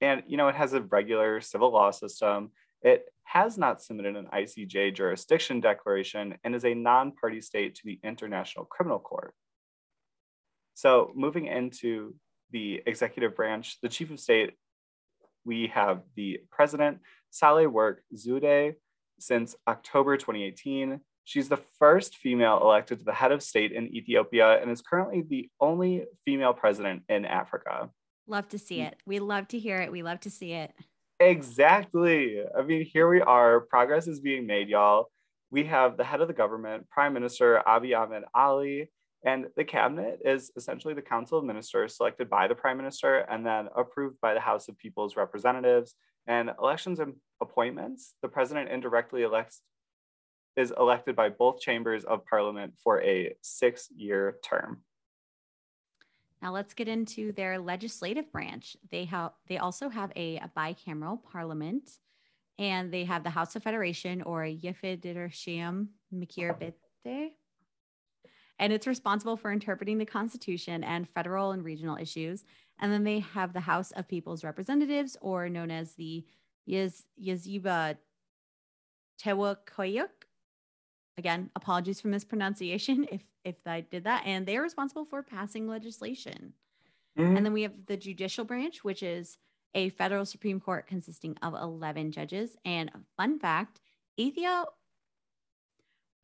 And, 0.00 0.22
you 0.28 0.36
know, 0.36 0.48
it 0.48 0.54
has 0.54 0.72
a 0.72 0.82
regular 0.82 1.40
civil 1.40 1.72
law 1.72 1.90
system. 1.90 2.52
It 2.82 3.06
has 3.24 3.58
not 3.58 3.82
submitted 3.82 4.16
an 4.16 4.28
ICJ 4.32 4.94
jurisdiction 4.94 5.60
declaration 5.60 6.36
and 6.44 6.54
is 6.54 6.64
a 6.64 6.74
non 6.74 7.12
party 7.12 7.40
state 7.40 7.74
to 7.76 7.82
the 7.84 7.98
International 8.04 8.64
Criminal 8.64 9.00
Court. 9.00 9.34
So, 10.74 11.12
moving 11.14 11.46
into 11.46 12.14
the 12.50 12.82
executive 12.86 13.34
branch, 13.34 13.78
the 13.80 13.88
chief 13.88 14.10
of 14.10 14.20
state, 14.20 14.52
we 15.44 15.68
have 15.68 16.02
the 16.16 16.40
president, 16.50 16.98
Saleh 17.34 17.66
Work 17.66 18.02
Zude, 18.14 18.76
since 19.18 19.56
October 19.66 20.16
2018. 20.16 21.00
She's 21.24 21.48
the 21.48 21.60
first 21.78 22.16
female 22.16 22.60
elected 22.62 23.00
to 23.00 23.04
the 23.04 23.12
head 23.12 23.32
of 23.32 23.42
state 23.42 23.72
in 23.72 23.92
Ethiopia 23.94 24.60
and 24.62 24.70
is 24.70 24.82
currently 24.82 25.24
the 25.28 25.50
only 25.60 26.04
female 26.24 26.52
president 26.52 27.02
in 27.08 27.24
Africa. 27.24 27.90
Love 28.28 28.48
to 28.50 28.58
see 28.58 28.82
it. 28.82 28.96
We 29.04 29.18
love 29.18 29.48
to 29.48 29.58
hear 29.58 29.80
it. 29.80 29.90
We 29.90 30.02
love 30.02 30.20
to 30.20 30.30
see 30.30 30.52
it. 30.52 30.72
Exactly. 31.18 32.40
I 32.56 32.62
mean, 32.62 32.84
here 32.84 33.08
we 33.08 33.20
are. 33.20 33.60
Progress 33.60 34.06
is 34.06 34.20
being 34.20 34.46
made, 34.46 34.68
y'all. 34.68 35.08
We 35.50 35.64
have 35.64 35.96
the 35.96 36.04
head 36.04 36.20
of 36.20 36.28
the 36.28 36.34
government, 36.34 36.88
Prime 36.88 37.14
Minister 37.14 37.60
Abiy 37.66 37.98
Ahmed 37.98 38.24
Ali, 38.34 38.90
and 39.24 39.46
the 39.56 39.64
cabinet 39.64 40.20
is 40.24 40.52
essentially 40.56 40.94
the 40.94 41.02
council 41.02 41.38
of 41.38 41.44
ministers 41.44 41.96
selected 41.96 42.30
by 42.30 42.46
the 42.46 42.54
prime 42.54 42.76
minister 42.76 43.18
and 43.18 43.44
then 43.44 43.68
approved 43.74 44.20
by 44.20 44.34
the 44.34 44.40
House 44.40 44.68
of 44.68 44.78
People's 44.78 45.16
Representatives. 45.16 45.94
And 46.26 46.50
elections 46.58 47.00
and 47.00 47.14
appointments, 47.40 48.14
the 48.22 48.28
president 48.28 48.70
indirectly 48.70 49.22
elects 49.22 49.62
is 50.56 50.72
elected 50.78 51.16
by 51.16 51.28
both 51.28 51.60
chambers 51.60 52.04
of 52.04 52.24
parliament 52.26 52.74
for 52.82 53.02
a 53.02 53.34
six-year 53.42 54.38
term. 54.42 54.82
Now 56.40 56.52
let's 56.52 56.74
get 56.74 56.88
into 56.88 57.32
their 57.32 57.58
legislative 57.58 58.30
branch. 58.30 58.76
They 58.90 59.06
have 59.06 59.32
they 59.48 59.58
also 59.58 59.88
have 59.88 60.12
a, 60.14 60.36
a 60.36 60.50
bicameral 60.56 61.22
parliament, 61.32 61.90
and 62.58 62.92
they 62.92 63.04
have 63.04 63.24
the 63.24 63.30
House 63.30 63.56
of 63.56 63.62
Federation 63.62 64.22
or 64.22 64.42
Yefedershiam 64.42 65.88
Mikirbete. 66.14 66.74
And 68.58 68.72
it's 68.72 68.86
responsible 68.86 69.36
for 69.36 69.50
interpreting 69.50 69.98
the 69.98 70.06
Constitution 70.06 70.84
and 70.84 71.08
federal 71.08 71.50
and 71.50 71.64
regional 71.64 71.96
issues. 71.96 72.44
And 72.78 72.92
then 72.92 73.04
they 73.04 73.20
have 73.20 73.52
the 73.52 73.60
House 73.60 73.90
of 73.92 74.08
People's 74.08 74.44
Representatives, 74.44 75.16
or 75.20 75.48
known 75.48 75.70
as 75.70 75.94
the 75.94 76.24
Yez, 76.66 77.04
Yeziba 77.20 77.96
Tewakoyuk. 79.20 80.08
Again, 81.16 81.50
apologies 81.54 82.00
for 82.00 82.08
mispronunciation 82.08 83.06
if 83.12 83.22
if 83.44 83.56
I 83.66 83.82
did 83.82 84.04
that. 84.04 84.22
And 84.26 84.46
they 84.46 84.56
are 84.56 84.62
responsible 84.62 85.04
for 85.04 85.22
passing 85.22 85.68
legislation. 85.68 86.54
Mhm. 87.18 87.36
And 87.36 87.46
then 87.46 87.52
we 87.52 87.62
have 87.62 87.86
the 87.86 87.96
judicial 87.96 88.44
branch, 88.44 88.82
which 88.82 89.02
is 89.02 89.38
a 89.74 89.90
federal 89.90 90.24
Supreme 90.24 90.60
Court 90.60 90.86
consisting 90.86 91.36
of 91.42 91.54
11 91.54 92.12
judges. 92.12 92.56
And 92.64 92.90
fun 93.16 93.38
fact, 93.38 93.80
Ethiopia. 94.18 94.64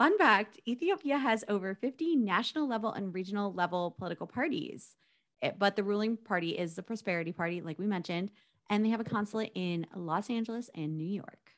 Fun 0.01 0.17
fact, 0.17 0.59
Ethiopia 0.67 1.19
has 1.19 1.45
over 1.47 1.75
50 1.75 2.17
national 2.17 2.67
level 2.67 2.91
and 2.91 3.13
regional 3.13 3.53
level 3.53 3.95
political 3.99 4.27
parties. 4.27 4.97
It- 5.43 5.59
but 5.59 5.77
the 5.77 5.85
ruling 5.85 6.17
party 6.17 6.57
is 6.57 6.75
the 6.75 6.83
Prosperity 6.83 7.33
Party, 7.33 7.61
like 7.61 7.79
we 7.79 7.87
mentioned, 7.87 8.31
and 8.71 8.83
they 8.83 8.89
have 8.89 9.01
a 9.01 9.05
consulate 9.05 9.53
in 9.55 9.87
Los 9.95 10.31
Angeles 10.31 10.71
and 10.75 10.97
New 10.97 11.05
York. 11.05 11.55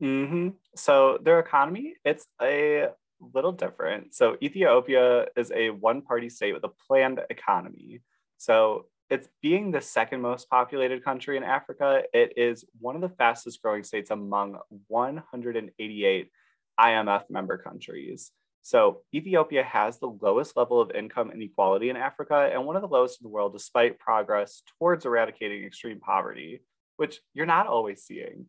Mm-hmm. 0.00 0.48
So 0.76 1.18
their 1.18 1.40
economy, 1.40 1.96
it's 2.06 2.26
a 2.40 2.88
little 3.20 3.52
different. 3.52 4.14
So 4.14 4.38
Ethiopia 4.42 5.26
is 5.36 5.52
a 5.52 5.68
one-party 5.68 6.30
state 6.30 6.54
with 6.54 6.64
a 6.64 6.72
planned 6.86 7.20
economy. 7.28 8.00
So 8.38 8.86
it's 9.10 9.28
being 9.42 9.72
the 9.72 9.82
second 9.82 10.22
most 10.22 10.48
populated 10.48 11.04
country 11.04 11.36
in 11.36 11.44
Africa. 11.44 12.04
It 12.14 12.32
is 12.38 12.64
one 12.80 12.94
of 12.94 13.02
the 13.02 13.10
fastest 13.10 13.60
growing 13.60 13.84
states 13.84 14.10
among 14.10 14.58
188 14.88 16.30
IMF 16.78 17.24
member 17.30 17.58
countries. 17.58 18.30
So 18.62 19.02
Ethiopia 19.12 19.64
has 19.64 19.98
the 19.98 20.16
lowest 20.20 20.56
level 20.56 20.80
of 20.80 20.92
income 20.92 21.32
inequality 21.32 21.90
in 21.90 21.96
Africa 21.96 22.50
and 22.52 22.64
one 22.64 22.76
of 22.76 22.82
the 22.82 22.88
lowest 22.88 23.20
in 23.20 23.24
the 23.24 23.30
world, 23.30 23.52
despite 23.52 23.98
progress 23.98 24.62
towards 24.78 25.04
eradicating 25.04 25.64
extreme 25.64 25.98
poverty, 25.98 26.62
which 26.96 27.20
you're 27.34 27.46
not 27.46 27.66
always 27.66 28.04
seeing 28.04 28.46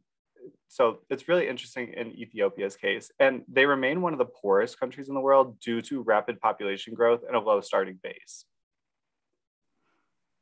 so 0.68 1.00
it's 1.10 1.28
really 1.28 1.48
interesting 1.48 1.94
in 1.94 2.12
Ethiopia's 2.12 2.76
case. 2.76 3.12
And 3.20 3.44
they 3.48 3.66
remain 3.66 4.02
one 4.02 4.14
of 4.14 4.20
the 4.20 4.26
poorest 4.26 4.80
countries 4.80 5.08
in 5.08 5.16
the 5.16 5.22
world 5.22 5.60
due 5.60 5.82
to 5.84 6.02
rapid 6.02 6.40
population 6.40 6.94
growth 6.94 7.22
and 7.26 7.36
a 7.36 7.40
low 7.40 7.62
starting 7.62 8.00
base. 8.02 8.46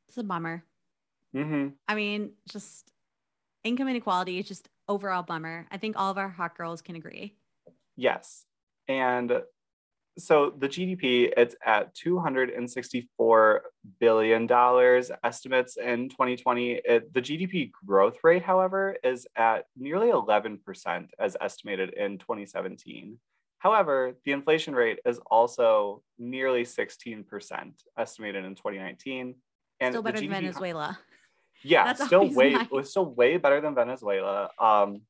It's 0.08 0.18
a 0.18 0.24
bummer. 0.24 0.64
hmm 1.34 1.70
I 1.88 1.96
mean, 1.96 2.32
just 2.50 2.92
income 3.64 3.88
inequality 3.88 4.40
is 4.40 4.48
just 4.48 4.70
overall 4.88 5.24
bummer. 5.24 5.68
I 5.72 5.78
think 5.78 5.96
all 5.98 6.12
of 6.12 6.18
our 6.18 6.30
hot 6.30 6.58
girls 6.58 6.82
can 6.82 6.96
agree. 6.96 7.36
Yes. 7.96 8.46
And 8.88 9.42
so 10.18 10.54
the 10.58 10.68
GDP, 10.68 11.32
it's 11.36 11.56
at 11.66 11.96
$264 11.96 13.60
billion 14.00 14.52
estimates 15.24 15.78
in 15.78 16.10
2020. 16.10 16.72
It, 16.84 17.14
the 17.14 17.22
GDP 17.22 17.72
growth 17.86 18.18
rate, 18.24 18.44
however, 18.44 18.98
is 19.04 19.26
at 19.36 19.66
nearly 19.78 20.08
11% 20.08 21.08
as 21.20 21.38
estimated 21.40 21.94
in 21.94 22.18
2017. 22.18 23.18
However, 23.60 24.14
the 24.26 24.32
inflation 24.32 24.74
rate 24.74 25.00
is 25.06 25.20
also 25.30 26.02
nearly 26.18 26.64
16% 26.64 27.24
estimated 27.98 28.44
in 28.44 28.56
2019. 28.56 29.36
And 29.80 29.94
Still 29.94 30.02
the 30.02 30.12
better 30.12 30.20
than 30.20 30.30
GDP 30.30 30.32
Venezuela. 30.32 31.00
Yeah, 31.64 31.86
That's 31.86 32.06
still 32.06 32.28
way 32.28 32.54
my- 32.54 32.68
was 32.72 32.90
still 32.90 33.06
way 33.06 33.38
better 33.38 33.62
than 33.62 33.76
Venezuela. 33.76 34.50
Um, 34.58 35.02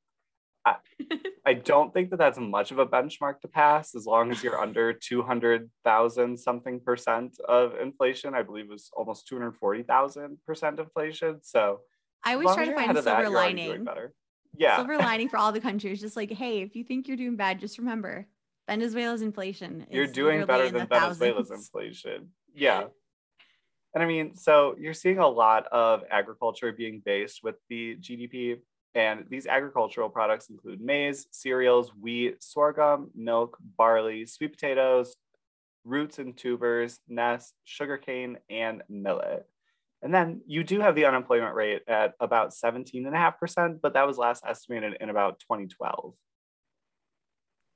I, 0.65 0.75
I 1.45 1.53
don't 1.53 1.93
think 1.93 2.09
that 2.11 2.17
that's 2.17 2.37
much 2.37 2.71
of 2.71 2.79
a 2.79 2.85
benchmark 2.85 3.41
to 3.41 3.47
pass 3.47 3.95
as 3.95 4.05
long 4.05 4.31
as 4.31 4.43
you're 4.43 4.59
under 4.59 4.93
200,000 4.93 6.37
something 6.37 6.79
percent 6.79 7.37
of 7.47 7.75
inflation. 7.81 8.33
I 8.33 8.43
believe 8.43 8.65
it 8.65 8.71
was 8.71 8.89
almost 8.93 9.27
240,000 9.27 10.37
percent 10.45 10.79
inflation. 10.79 11.39
So 11.43 11.81
I 12.23 12.33
always 12.33 12.53
try 12.53 12.65
to 12.65 12.75
find 12.75 12.91
a 12.91 12.93
that, 12.95 13.03
silver 13.03 13.21
doing 13.23 13.33
lining. 13.33 13.87
Yeah, 14.57 14.77
Silver 14.77 14.97
lining 14.99 15.29
for 15.29 15.37
all 15.37 15.51
the 15.51 15.61
countries. 15.61 16.01
Just 16.01 16.15
like, 16.15 16.31
hey, 16.31 16.61
if 16.61 16.75
you 16.75 16.83
think 16.83 17.07
you're 17.07 17.17
doing 17.17 17.35
bad, 17.35 17.59
just 17.59 17.77
remember 17.77 18.27
Venezuela's 18.67 19.21
inflation. 19.21 19.87
you're 19.89 20.07
doing 20.07 20.45
better 20.45 20.69
than 20.69 20.87
Venezuela's 20.87 21.47
thousands. 21.47 21.51
inflation. 21.73 22.29
Yeah. 22.53 22.85
And 23.93 24.03
I 24.03 24.07
mean, 24.07 24.35
so 24.35 24.75
you're 24.79 24.93
seeing 24.93 25.17
a 25.17 25.27
lot 25.27 25.67
of 25.67 26.03
agriculture 26.09 26.71
being 26.71 27.01
based 27.03 27.41
with 27.43 27.55
the 27.69 27.97
GDP. 27.97 28.59
And 28.93 29.25
these 29.29 29.47
agricultural 29.47 30.09
products 30.09 30.49
include 30.49 30.81
maize, 30.81 31.27
cereals, 31.31 31.91
wheat, 31.95 32.43
sorghum, 32.43 33.11
milk, 33.15 33.57
barley, 33.77 34.25
sweet 34.25 34.51
potatoes, 34.51 35.15
roots 35.83 36.19
and 36.19 36.35
tubers, 36.37 36.99
nests, 37.07 37.53
sugarcane, 37.63 38.37
and 38.49 38.83
millet. 38.89 39.47
And 40.03 40.13
then 40.13 40.41
you 40.47 40.63
do 40.63 40.79
have 40.79 40.95
the 40.95 41.05
unemployment 41.05 41.55
rate 41.55 41.83
at 41.87 42.15
about 42.19 42.51
17.5%, 42.51 43.79
but 43.81 43.93
that 43.93 44.07
was 44.07 44.17
last 44.17 44.43
estimated 44.45 44.97
in 44.99 45.09
about 45.09 45.39
2012. 45.39 46.13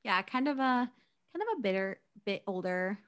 Yeah, 0.04 0.22
kind 0.22 0.48
of 0.48 0.60
a 0.60 0.92
kind 1.34 1.42
of 1.42 1.58
a 1.58 1.62
bitter 1.62 2.00
bit 2.26 2.44
older 2.48 3.00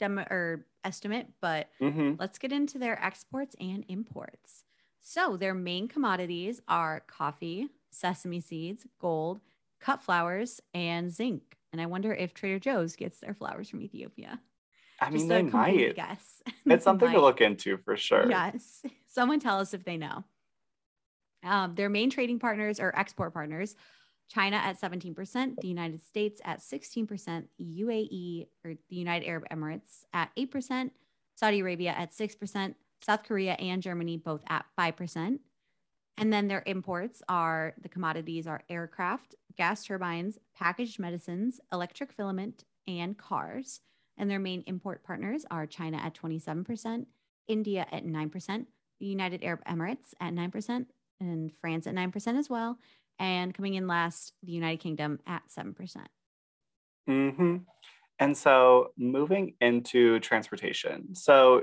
demo 0.00 0.22
or 0.30 0.66
estimate, 0.84 1.28
but 1.40 1.68
hmm 1.80 2.14
let's 2.18 2.38
get 2.38 2.52
into 2.52 2.78
their 2.78 3.02
exports 3.02 3.54
and 3.60 3.84
imports. 3.88 4.64
So 5.10 5.38
their 5.38 5.54
main 5.54 5.88
commodities 5.88 6.60
are 6.68 7.00
coffee, 7.06 7.68
sesame 7.90 8.40
seeds, 8.40 8.86
gold, 9.00 9.40
cut 9.80 10.02
flowers, 10.02 10.60
and 10.74 11.10
zinc. 11.10 11.56
And 11.72 11.80
I 11.80 11.86
wonder 11.86 12.12
if 12.12 12.34
Trader 12.34 12.58
Joe's 12.58 12.94
gets 12.94 13.18
their 13.18 13.32
flowers 13.32 13.70
from 13.70 13.80
Ethiopia. 13.80 14.38
I 15.00 15.08
mean, 15.08 15.20
Just 15.20 15.28
they 15.30 15.42
might. 15.44 15.96
guess. 15.96 16.42
It's 16.66 16.84
something 16.84 17.10
to 17.10 17.22
look 17.22 17.40
into 17.40 17.78
for 17.78 17.96
sure. 17.96 18.28
Yes. 18.28 18.82
Someone 19.08 19.40
tell 19.40 19.58
us 19.58 19.72
if 19.72 19.82
they 19.82 19.96
know. 19.96 20.24
Um, 21.42 21.74
their 21.74 21.88
main 21.88 22.10
trading 22.10 22.38
partners 22.38 22.78
or 22.78 22.94
export 22.94 23.32
partners 23.32 23.76
China 24.28 24.56
at 24.56 24.78
17%, 24.78 25.58
the 25.58 25.68
United 25.68 26.04
States 26.04 26.38
at 26.44 26.60
16%, 26.60 27.44
UAE 27.58 28.46
or 28.62 28.74
the 28.90 28.96
United 28.96 29.26
Arab 29.26 29.46
Emirates 29.50 30.04
at 30.12 30.28
8%, 30.36 30.90
Saudi 31.34 31.60
Arabia 31.60 31.94
at 31.96 32.12
6%, 32.12 32.74
South 33.04 33.22
Korea 33.22 33.52
and 33.54 33.82
Germany 33.82 34.16
both 34.16 34.42
at 34.48 34.66
5%. 34.78 35.38
And 36.18 36.32
then 36.32 36.48
their 36.48 36.64
imports 36.66 37.22
are 37.28 37.74
the 37.80 37.88
commodities 37.88 38.46
are 38.46 38.62
aircraft, 38.68 39.36
gas 39.56 39.84
turbines, 39.84 40.38
packaged 40.56 40.98
medicines, 40.98 41.60
electric 41.72 42.12
filament, 42.12 42.64
and 42.86 43.16
cars. 43.16 43.80
And 44.16 44.28
their 44.28 44.40
main 44.40 44.64
import 44.66 45.04
partners 45.04 45.44
are 45.50 45.66
China 45.66 45.98
at 45.98 46.14
27%, 46.14 47.06
India 47.46 47.86
at 47.92 48.04
9%, 48.04 48.66
the 48.98 49.06
United 49.06 49.44
Arab 49.44 49.64
Emirates 49.64 50.12
at 50.20 50.32
9%, 50.32 50.86
and 51.20 51.52
France 51.60 51.86
at 51.86 51.94
9% 51.94 52.38
as 52.38 52.50
well. 52.50 52.78
And 53.20 53.54
coming 53.54 53.74
in 53.74 53.86
last, 53.86 54.32
the 54.42 54.52
United 54.52 54.80
Kingdom 54.80 55.20
at 55.26 55.42
7%. 55.56 55.74
Mm-hmm. 57.08 57.56
And 58.18 58.36
so 58.36 58.88
moving 58.96 59.54
into 59.60 60.18
transportation. 60.20 61.14
So 61.14 61.62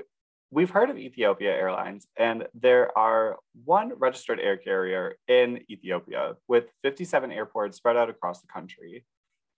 we've 0.51 0.69
heard 0.69 0.89
of 0.89 0.97
Ethiopia 0.97 1.51
Airlines, 1.51 2.07
and 2.17 2.47
there 2.53 2.95
are 2.97 3.37
one 3.63 3.93
registered 3.97 4.39
air 4.39 4.57
carrier 4.57 5.15
in 5.27 5.61
Ethiopia 5.69 6.35
with 6.47 6.65
57 6.81 7.31
airports 7.31 7.77
spread 7.77 7.97
out 7.97 8.09
across 8.09 8.41
the 8.41 8.47
country. 8.47 9.05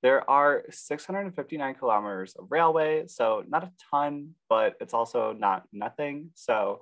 There 0.04 0.28
are 0.30 0.64
659 0.70 1.76
kilometers 1.76 2.36
of 2.36 2.48
railway, 2.52 3.06
so 3.08 3.44
not 3.48 3.64
a 3.64 3.72
ton, 3.92 4.36
but 4.48 4.76
it's 4.80 4.94
also 4.94 5.34
not 5.34 5.64
nothing. 5.74 6.30
So 6.36 6.82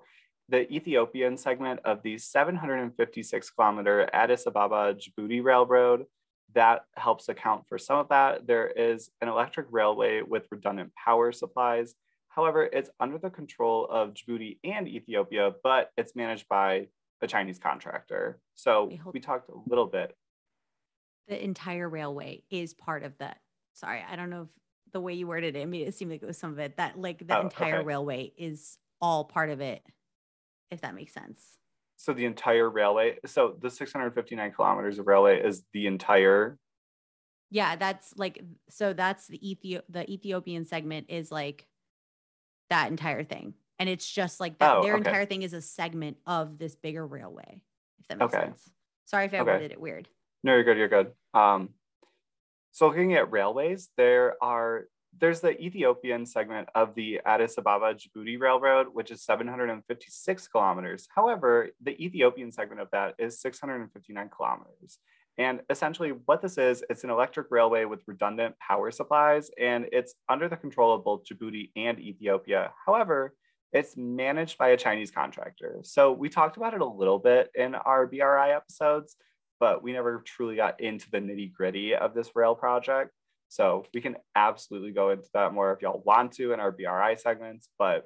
the 0.50 0.72
Ethiopian 0.72 1.38
segment 1.38 1.80
of 1.86 2.04
the 2.04 2.18
756 2.18 3.50
kilometer 3.52 4.10
Addis 4.14 4.46
Ababa 4.46 4.96
Djibouti 4.96 5.44
Railroad 5.44 6.06
that 6.54 6.84
helps 6.96 7.30
account 7.30 7.68
for 7.68 7.78
some 7.78 7.98
of 7.98 8.10
that. 8.10 8.48
There 8.48 8.68
is 8.68 9.10
an 9.22 9.28
electric 9.28 9.68
railway 9.70 10.22
with 10.22 10.48
redundant 10.52 10.92
power 10.96 11.32
supplies. 11.32 11.96
However, 12.36 12.64
it's 12.72 12.90
under 13.00 13.18
the 13.18 13.30
control 13.30 13.88
of 13.90 14.14
Djibouti 14.14 14.60
and 14.66 14.88
Ethiopia, 14.90 15.54
but 15.64 15.92
it's 15.98 16.16
managed 16.16 16.50
by 16.50 16.88
a 17.22 17.28
Chinese 17.28 17.60
contractor. 17.60 18.42
So 18.56 18.86
Wait, 18.88 19.00
we 19.14 19.20
talked 19.22 19.50
a 19.50 19.54
little 19.70 19.86
bit. 19.88 20.16
The 21.30 21.42
entire 21.42 21.88
railway 21.88 22.44
is 22.50 22.74
part 22.74 23.04
of 23.04 23.18
that. 23.20 23.40
Sorry, 23.74 24.04
I 24.08 24.18
don't 24.18 24.30
know 24.30 24.44
if 24.44 24.50
the 24.92 25.00
way 25.00 25.14
you 25.14 25.28
worded 25.28 25.56
it 25.56 25.68
made 25.68 25.88
it 25.88 25.96
seem 25.96 26.10
like 26.10 26.22
it 26.22 26.26
was 26.26 26.38
some 26.38 26.52
of 26.52 26.60
it. 26.60 26.76
That 26.76 27.00
like 27.00 27.26
the 27.26 27.38
Oh, 27.38 27.42
entire 27.42 27.78
okay. 27.78 27.86
railway 27.86 28.34
is 28.38 28.78
all 29.02 29.24
part 29.24 29.50
of 29.50 29.62
it, 29.62 29.82
if 30.72 30.82
that 30.82 30.94
makes 30.94 31.14
sense. 31.14 31.58
So 31.96 32.12
the 32.12 32.26
entire 32.26 32.70
railway, 32.70 33.18
so 33.26 33.56
the 33.62 33.70
659 33.70 34.52
kilometers 34.52 35.00
of 35.00 35.08
railway 35.08 35.42
is 35.42 35.64
the 35.72 35.88
entire. 35.88 36.60
Yeah, 37.50 37.78
that's 37.78 38.14
like 38.18 38.44
so 38.70 38.92
that's 38.92 39.28
the 39.28 39.40
Ethio 39.40 39.82
the 39.88 40.10
Ethiopian 40.12 40.66
segment 40.66 41.06
is 41.10 41.32
like 41.32 41.66
that 42.70 42.90
entire 42.90 43.24
thing. 43.24 43.54
And 43.80 43.90
it's 43.90 44.10
just 44.10 44.40
like 44.40 44.58
that 44.60 44.78
Oh, 44.78 44.82
their 44.82 44.94
okay. 44.96 45.08
entire 45.10 45.26
thing 45.26 45.44
is 45.44 45.54
a 45.54 45.62
segment 45.62 46.18
of 46.26 46.58
this 46.58 46.76
bigger 46.76 47.06
railway, 47.06 47.62
if 48.00 48.08
that 48.08 48.18
makes 48.18 48.34
Okay. 48.34 48.46
sense. 48.46 48.72
Sorry 49.06 49.26
if 49.26 49.34
I 49.34 49.40
Okay. 49.40 49.52
worded 49.52 49.72
it 49.72 49.80
weird. 49.82 50.08
No, 50.44 50.54
you're 50.54 50.64
good. 50.64 50.78
You're 50.78 50.88
good. 50.88 51.14
Um, 51.34 51.74
so 52.72 52.88
looking 52.88 53.14
at 53.16 53.32
railways, 53.32 53.90
there 53.98 54.42
are 54.44 54.88
there's 55.18 55.40
the 55.40 55.58
Ethiopian 55.62 56.26
segment 56.26 56.68
of 56.76 56.94
the 56.94 57.22
Addis 57.26 57.58
Ababa 57.58 57.94
Djibouti 57.96 58.38
Railroad, 58.38 58.94
which 58.94 59.12
is 59.12 59.24
756 59.24 60.50
kilometers. 60.50 61.08
However, 61.16 61.70
the 61.80 61.92
Ethiopian 62.04 62.52
segment 62.52 62.82
of 62.82 62.92
that 62.92 63.16
is 63.18 63.40
659 63.40 64.28
kilometers. 64.30 65.00
And 65.38 65.62
essentially, 65.70 66.12
what 66.26 66.42
this 66.42 66.58
is, 66.58 66.84
it's 66.90 67.04
an 67.04 67.10
electric 67.10 67.48
railway 67.50 67.86
with 67.86 68.04
redundant 68.08 68.56
power 68.60 68.90
supplies, 68.92 69.52
and 69.60 69.86
it's 69.92 70.16
under 70.30 70.48
the 70.48 70.56
control 70.56 70.94
of 70.94 71.04
both 71.04 71.24
Djibouti 71.26 71.72
and 71.76 72.00
Ethiopia. 72.00 72.72
However, 72.86 73.34
it's 73.74 73.98
managed 73.98 74.58
by 74.58 74.70
a 74.70 74.78
Chinese 74.78 75.12
contractor. 75.12 75.80
So 75.84 76.14
we 76.14 76.30
talked 76.30 76.56
about 76.56 76.74
it 76.74 76.80
a 76.80 76.86
little 76.86 77.20
bit 77.20 77.50
in 77.56 77.76
our 77.76 78.08
BRI 78.08 78.52
episodes, 78.52 79.18
but 79.60 79.84
we 79.84 79.92
never 79.92 80.24
truly 80.26 80.56
got 80.56 80.80
into 80.80 81.12
the 81.12 81.18
nitty 81.18 81.52
gritty 81.52 81.94
of 81.94 82.14
this 82.14 82.32
rail 82.36 82.56
project. 82.56 83.12
So 83.50 83.86
we 83.94 84.00
can 84.00 84.16
absolutely 84.36 84.92
go 84.92 85.10
into 85.10 85.28
that 85.34 85.54
more 85.54 85.74
if 85.74 85.82
y'all 85.82 86.02
want 86.06 86.32
to 86.34 86.54
in 86.54 86.62
our 86.62 86.72
BRI 86.72 87.18
segments. 87.18 87.68
But 87.78 88.06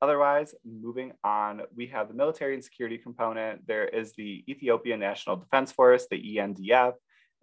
otherwise, 0.00 0.54
moving 0.64 1.12
on, 1.24 1.62
we 1.74 1.86
have 1.88 2.08
the 2.08 2.14
military 2.14 2.54
and 2.54 2.64
security 2.64 2.98
component. 2.98 3.66
There 3.66 3.86
is 3.86 4.12
the 4.16 4.44
Ethiopian 4.48 5.00
National 5.00 5.36
Defense 5.36 5.72
Force, 5.72 6.06
the 6.10 6.36
ENDF, 6.36 6.94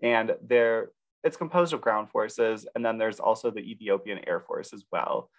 and 0.01 0.35
there 0.45 0.89
it's 1.23 1.37
composed 1.37 1.73
of 1.73 1.81
ground 1.81 2.09
forces. 2.09 2.67
And 2.75 2.85
then 2.85 2.97
there's 2.97 3.19
also 3.19 3.49
the 3.49 3.61
Ethiopian 3.61 4.19
Air 4.27 4.41
Force 4.41 4.73
as 4.73 4.83
well. 4.91 5.29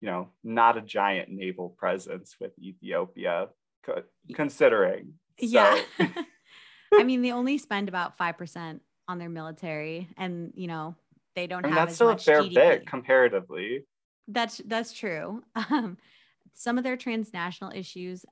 You 0.00 0.08
know, 0.08 0.28
not 0.42 0.78
a 0.78 0.80
giant 0.80 1.28
naval 1.28 1.70
presence 1.70 2.36
with 2.40 2.52
Ethiopia, 2.58 3.48
co- 3.84 4.02
considering. 4.34 5.14
Yeah. 5.38 5.78
I 6.94 7.02
mean, 7.04 7.22
they 7.22 7.32
only 7.32 7.58
spend 7.58 7.88
about 7.88 8.16
5% 8.16 8.80
on 9.08 9.18
their 9.18 9.28
military 9.28 10.08
and, 10.16 10.52
you 10.54 10.66
know, 10.68 10.94
they 11.34 11.46
don't 11.46 11.64
I 11.64 11.68
mean, 11.68 11.76
have 11.76 11.88
that's 11.88 11.92
as 11.92 11.96
still 11.96 12.08
a 12.10 12.18
fair 12.18 12.42
GDP. 12.42 12.54
bit 12.54 12.86
comparatively. 12.86 13.84
That's 14.28 14.60
that's 14.66 14.92
true. 14.92 15.42
Um, 15.70 15.98
some 16.56 16.78
of 16.78 16.84
their 16.84 16.96
transnational 16.96 17.70
issues 17.72 18.24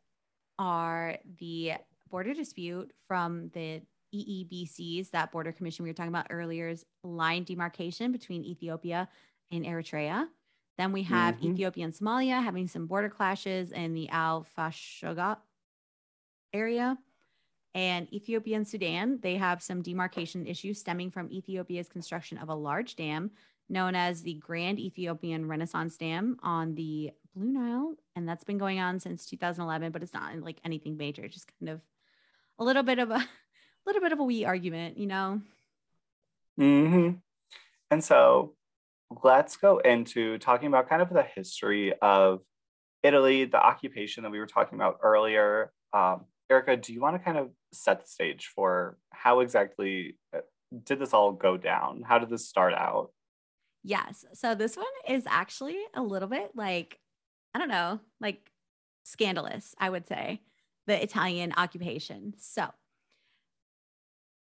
are 0.58 1.18
the 1.38 1.74
border 2.10 2.32
dispute 2.34 2.92
from 3.06 3.50
the 3.50 3.82
EEBCs, 4.14 5.10
that 5.10 5.30
border 5.32 5.52
commission 5.52 5.82
we 5.82 5.90
were 5.90 5.94
talking 5.94 6.08
about 6.08 6.28
earlier's 6.30 6.84
line 7.02 7.44
demarcation 7.44 8.12
between 8.12 8.44
Ethiopia 8.44 9.08
and 9.50 9.64
Eritrea. 9.64 10.28
Then 10.78 10.92
we 10.92 11.02
have 11.02 11.36
Mhm. 11.36 11.52
Ethiopia 11.52 11.84
and 11.84 11.92
Somalia 11.92 12.42
having 12.42 12.66
some 12.66 12.86
border 12.86 13.08
clashes 13.10 13.72
in 13.72 13.92
the 13.94 14.08
Al 14.08 14.44
Fashoga 14.56 15.38
area. 16.52 16.98
And 17.74 18.12
Ethiopia 18.12 18.56
and 18.56 18.66
Sudan, 18.66 19.18
they 19.20 19.36
have 19.36 19.60
some 19.62 19.82
demarcation 19.82 20.46
issues 20.46 20.78
stemming 20.78 21.10
from 21.10 21.30
Ethiopia's 21.32 21.88
construction 21.88 22.38
of 22.38 22.48
a 22.48 22.54
large 22.54 22.94
dam 22.94 23.32
known 23.68 23.94
as 23.96 24.22
the 24.22 24.34
Grand 24.34 24.78
Ethiopian 24.78 25.48
Renaissance 25.48 25.96
Dam 25.96 26.38
on 26.42 26.74
the 26.76 27.12
Blue 27.34 27.52
Nile. 27.52 27.94
And 28.16 28.28
that's 28.28 28.44
been 28.44 28.58
going 28.58 28.80
on 28.80 29.00
since 29.00 29.26
2011, 29.26 29.92
but 29.92 30.02
it's 30.02 30.14
not 30.14 30.36
like 30.40 30.58
anything 30.64 30.96
major, 30.96 31.26
just 31.28 31.50
kind 31.58 31.70
of 31.70 31.80
a 32.58 32.64
little 32.64 32.82
bit 32.82 32.98
of 32.98 33.10
a 33.10 33.26
little 33.86 34.02
bit 34.02 34.12
of 34.12 34.20
a 34.20 34.24
wee 34.24 34.44
argument, 34.44 34.98
you 34.98 35.06
know? 35.06 35.40
hmm 36.56 37.10
And 37.90 38.02
so 38.02 38.54
let's 39.22 39.56
go 39.56 39.78
into 39.78 40.38
talking 40.38 40.68
about 40.68 40.88
kind 40.88 41.02
of 41.02 41.10
the 41.10 41.22
history 41.22 41.92
of 42.00 42.40
Italy, 43.02 43.44
the 43.44 43.62
occupation 43.62 44.22
that 44.22 44.30
we 44.30 44.38
were 44.38 44.46
talking 44.46 44.76
about 44.76 44.98
earlier. 45.02 45.72
Um, 45.92 46.24
Erica, 46.50 46.76
do 46.76 46.92
you 46.92 47.00
want 47.00 47.16
to 47.16 47.22
kind 47.22 47.38
of 47.38 47.50
set 47.72 48.00
the 48.00 48.06
stage 48.06 48.50
for 48.54 48.96
how 49.10 49.40
exactly 49.40 50.18
uh, 50.34 50.40
did 50.84 50.98
this 50.98 51.12
all 51.12 51.32
go 51.32 51.56
down? 51.56 52.02
How 52.06 52.18
did 52.18 52.30
this 52.30 52.48
start 52.48 52.74
out? 52.74 53.10
Yes. 53.82 54.24
So 54.32 54.54
this 54.54 54.76
one 54.76 54.86
is 55.08 55.24
actually 55.26 55.78
a 55.94 56.02
little 56.02 56.28
bit 56.28 56.52
like, 56.54 56.98
I 57.54 57.58
don't 57.58 57.68
know, 57.68 58.00
like 58.20 58.50
scandalous, 59.04 59.74
I 59.78 59.90
would 59.90 60.06
say, 60.06 60.42
the 60.86 61.00
Italian 61.02 61.52
occupation. 61.56 62.34
So 62.38 62.70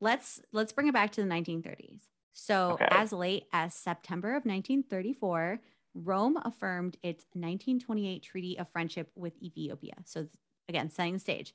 let's 0.02 0.41
let's 0.52 0.73
bring 0.73 0.88
it 0.88 0.93
back 0.93 1.12
to 1.13 1.21
the 1.21 1.28
1930s. 1.28 2.02
So 2.34 2.73
Okay. 2.73 2.88
as 2.89 3.13
late 3.13 3.45
as 3.54 3.73
September 3.76 4.30
of 4.30 4.45
1934, 4.45 5.60
Rome 5.93 6.38
affirmed 6.43 6.97
its 7.04 7.26
1928 7.34 8.23
Treaty 8.23 8.58
of 8.58 8.67
Friendship 8.69 9.12
with 9.15 9.34
Ethiopia. 9.41 9.93
So 10.06 10.28
again, 10.67 10.89
setting 10.89 11.13
the 11.13 11.19
stage. 11.19 11.54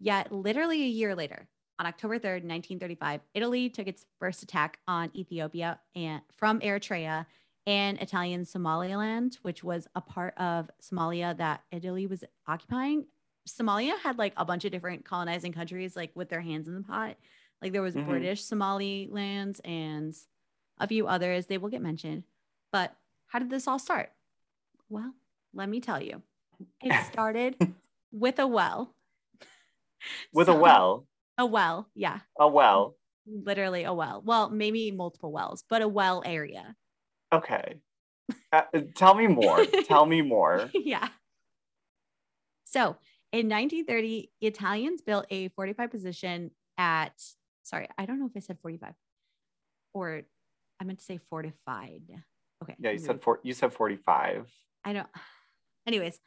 Yet 0.00 0.32
literally 0.32 0.82
a 0.82 0.86
year 0.88 1.14
later, 1.14 1.48
on 1.78 1.86
October 1.86 2.18
3rd, 2.18 2.44
1935, 2.44 3.20
Italy 3.34 3.68
took 3.68 3.86
its 3.86 4.06
first 4.18 4.42
attack 4.42 4.78
on 4.88 5.10
Ethiopia 5.14 5.80
and 5.94 6.22
from 6.32 6.60
Eritrea 6.60 7.26
and 7.66 7.98
Italian 8.00 8.44
Somaliland, 8.44 9.38
which 9.42 9.64
was 9.64 9.88
a 9.94 10.00
part 10.00 10.34
of 10.38 10.70
Somalia 10.82 11.36
that 11.36 11.62
Italy 11.70 12.06
was 12.06 12.24
occupying. 12.46 13.06
Somalia 13.48 13.98
had 13.98 14.18
like 14.18 14.32
a 14.36 14.44
bunch 14.44 14.64
of 14.64 14.72
different 14.72 15.04
colonizing 15.04 15.52
countries, 15.52 15.96
like 15.96 16.10
with 16.14 16.28
their 16.28 16.40
hands 16.40 16.68
in 16.68 16.74
the 16.74 16.82
pot. 16.82 17.16
Like 17.62 17.72
there 17.72 17.82
was 17.82 17.94
Mhm. 17.94 18.06
British 18.06 18.42
Somaliland 18.44 19.60
and 19.64 20.14
a 20.78 20.86
few 20.86 21.06
others. 21.06 21.46
They 21.46 21.58
will 21.58 21.70
get 21.70 21.82
mentioned. 21.82 22.24
But 22.72 22.94
how 23.26 23.38
did 23.38 23.50
this 23.50 23.66
all 23.68 23.78
start? 23.78 24.12
Well, 24.88 25.14
let 25.54 25.68
me 25.68 25.80
tell 25.80 26.02
you. 26.02 26.22
It 26.82 26.92
started 27.12 27.56
with 28.12 28.38
a 28.38 28.46
well. 28.46 28.94
With 30.34 30.48
a 30.48 30.54
well, 30.54 31.06
A 31.38 31.46
well, 31.46 31.88
yeah 31.94 32.20
a 32.38 32.46
well. 32.46 32.94
literally 33.26 33.84
a 33.84 33.92
well. 33.94 34.20
Well, 34.24 34.50
maybe 34.50 34.90
multiple 34.90 35.32
wells, 35.32 35.64
but 35.68 35.80
a 35.80 35.88
well 35.88 36.22
area. 36.26 36.76
Okay. 37.34 37.80
Uh, 38.52 38.62
tell 38.94 39.14
me 39.14 39.26
more. 39.26 39.64
tell 39.86 40.06
me 40.06 40.22
more. 40.22 40.70
yeah. 40.74 41.08
So 42.64 42.96
in 43.32 43.48
1930, 43.48 44.30
Italians 44.40 45.02
built 45.02 45.26
a 45.30 45.48
fortified 45.48 45.90
position 45.90 46.50
at, 46.78 47.12
sorry, 47.62 47.88
I 47.98 48.06
don't 48.06 48.18
know 48.18 48.26
if 48.26 48.32
I 48.36 48.40
said 48.40 48.58
45 48.62 48.94
or 49.92 50.22
I 50.80 50.84
meant 50.84 50.98
to 50.98 51.04
say 51.04 51.18
fortified. 51.30 52.02
Okay. 52.62 52.74
Yeah, 52.78 52.90
you 52.90 52.98
said 52.98 53.22
four, 53.22 53.40
you 53.42 53.52
said 53.52 53.72
45. 53.72 54.50
I 54.84 54.92
don't. 54.92 55.08
Anyways, 55.86 56.18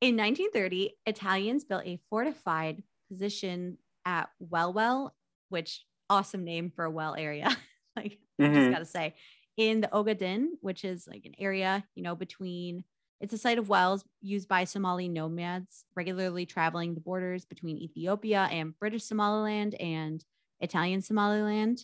in 0.00 0.16
1930, 0.16 0.96
Italians 1.06 1.64
built 1.64 1.84
a 1.86 1.98
fortified 2.10 2.82
position 3.10 3.78
at 4.04 4.28
Wellwell, 4.42 5.10
which 5.48 5.84
awesome 6.10 6.44
name 6.44 6.70
for 6.74 6.84
a 6.84 6.90
well 6.90 7.14
area. 7.16 7.56
like 7.96 8.18
mm-hmm. 8.40 8.52
I 8.52 8.54
just 8.54 8.70
gotta 8.72 8.84
say, 8.84 9.14
in 9.56 9.80
the 9.80 9.88
Ogaden, 9.88 10.48
which 10.60 10.84
is 10.84 11.06
like 11.06 11.24
an 11.24 11.34
area, 11.38 11.84
you 11.94 12.02
know, 12.02 12.14
between 12.14 12.84
it's 13.20 13.32
a 13.32 13.38
site 13.38 13.58
of 13.58 13.70
wells 13.70 14.04
used 14.20 14.46
by 14.46 14.64
Somali 14.64 15.08
nomads 15.08 15.84
regularly 15.94 16.44
traveling 16.44 16.94
the 16.94 17.00
borders 17.00 17.46
between 17.46 17.78
Ethiopia 17.78 18.46
and 18.50 18.78
British 18.78 19.04
Somaliland 19.04 19.74
and 19.76 20.22
Italian 20.60 21.00
Somaliland. 21.00 21.80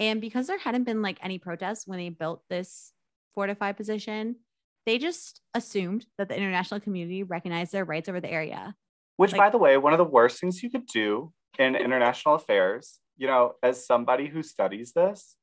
And 0.00 0.20
because 0.20 0.48
there 0.48 0.58
hadn't 0.58 0.84
been 0.84 1.02
like 1.02 1.18
any 1.22 1.38
protests 1.38 1.86
when 1.86 1.98
they 1.98 2.08
built 2.08 2.42
this 2.48 2.92
fortified 3.34 3.76
position, 3.76 4.36
they 4.84 4.98
just 4.98 5.42
assumed 5.54 6.06
that 6.16 6.28
the 6.28 6.36
international 6.36 6.80
community 6.80 7.22
recognized 7.22 7.72
their 7.72 7.84
rights 7.84 8.08
over 8.08 8.20
the 8.20 8.30
area. 8.30 8.74
Which, 9.16 9.32
like, 9.32 9.38
by 9.38 9.50
the 9.50 9.58
way, 9.58 9.76
one 9.76 9.92
of 9.92 9.98
the 9.98 10.04
worst 10.04 10.40
things 10.40 10.62
you 10.62 10.70
could 10.70 10.86
do 10.86 11.32
in 11.58 11.76
international 11.76 12.34
affairs, 12.34 12.98
you 13.16 13.26
know, 13.26 13.54
as 13.62 13.86
somebody 13.86 14.26
who 14.28 14.42
studies 14.42 14.92
this, 14.92 15.36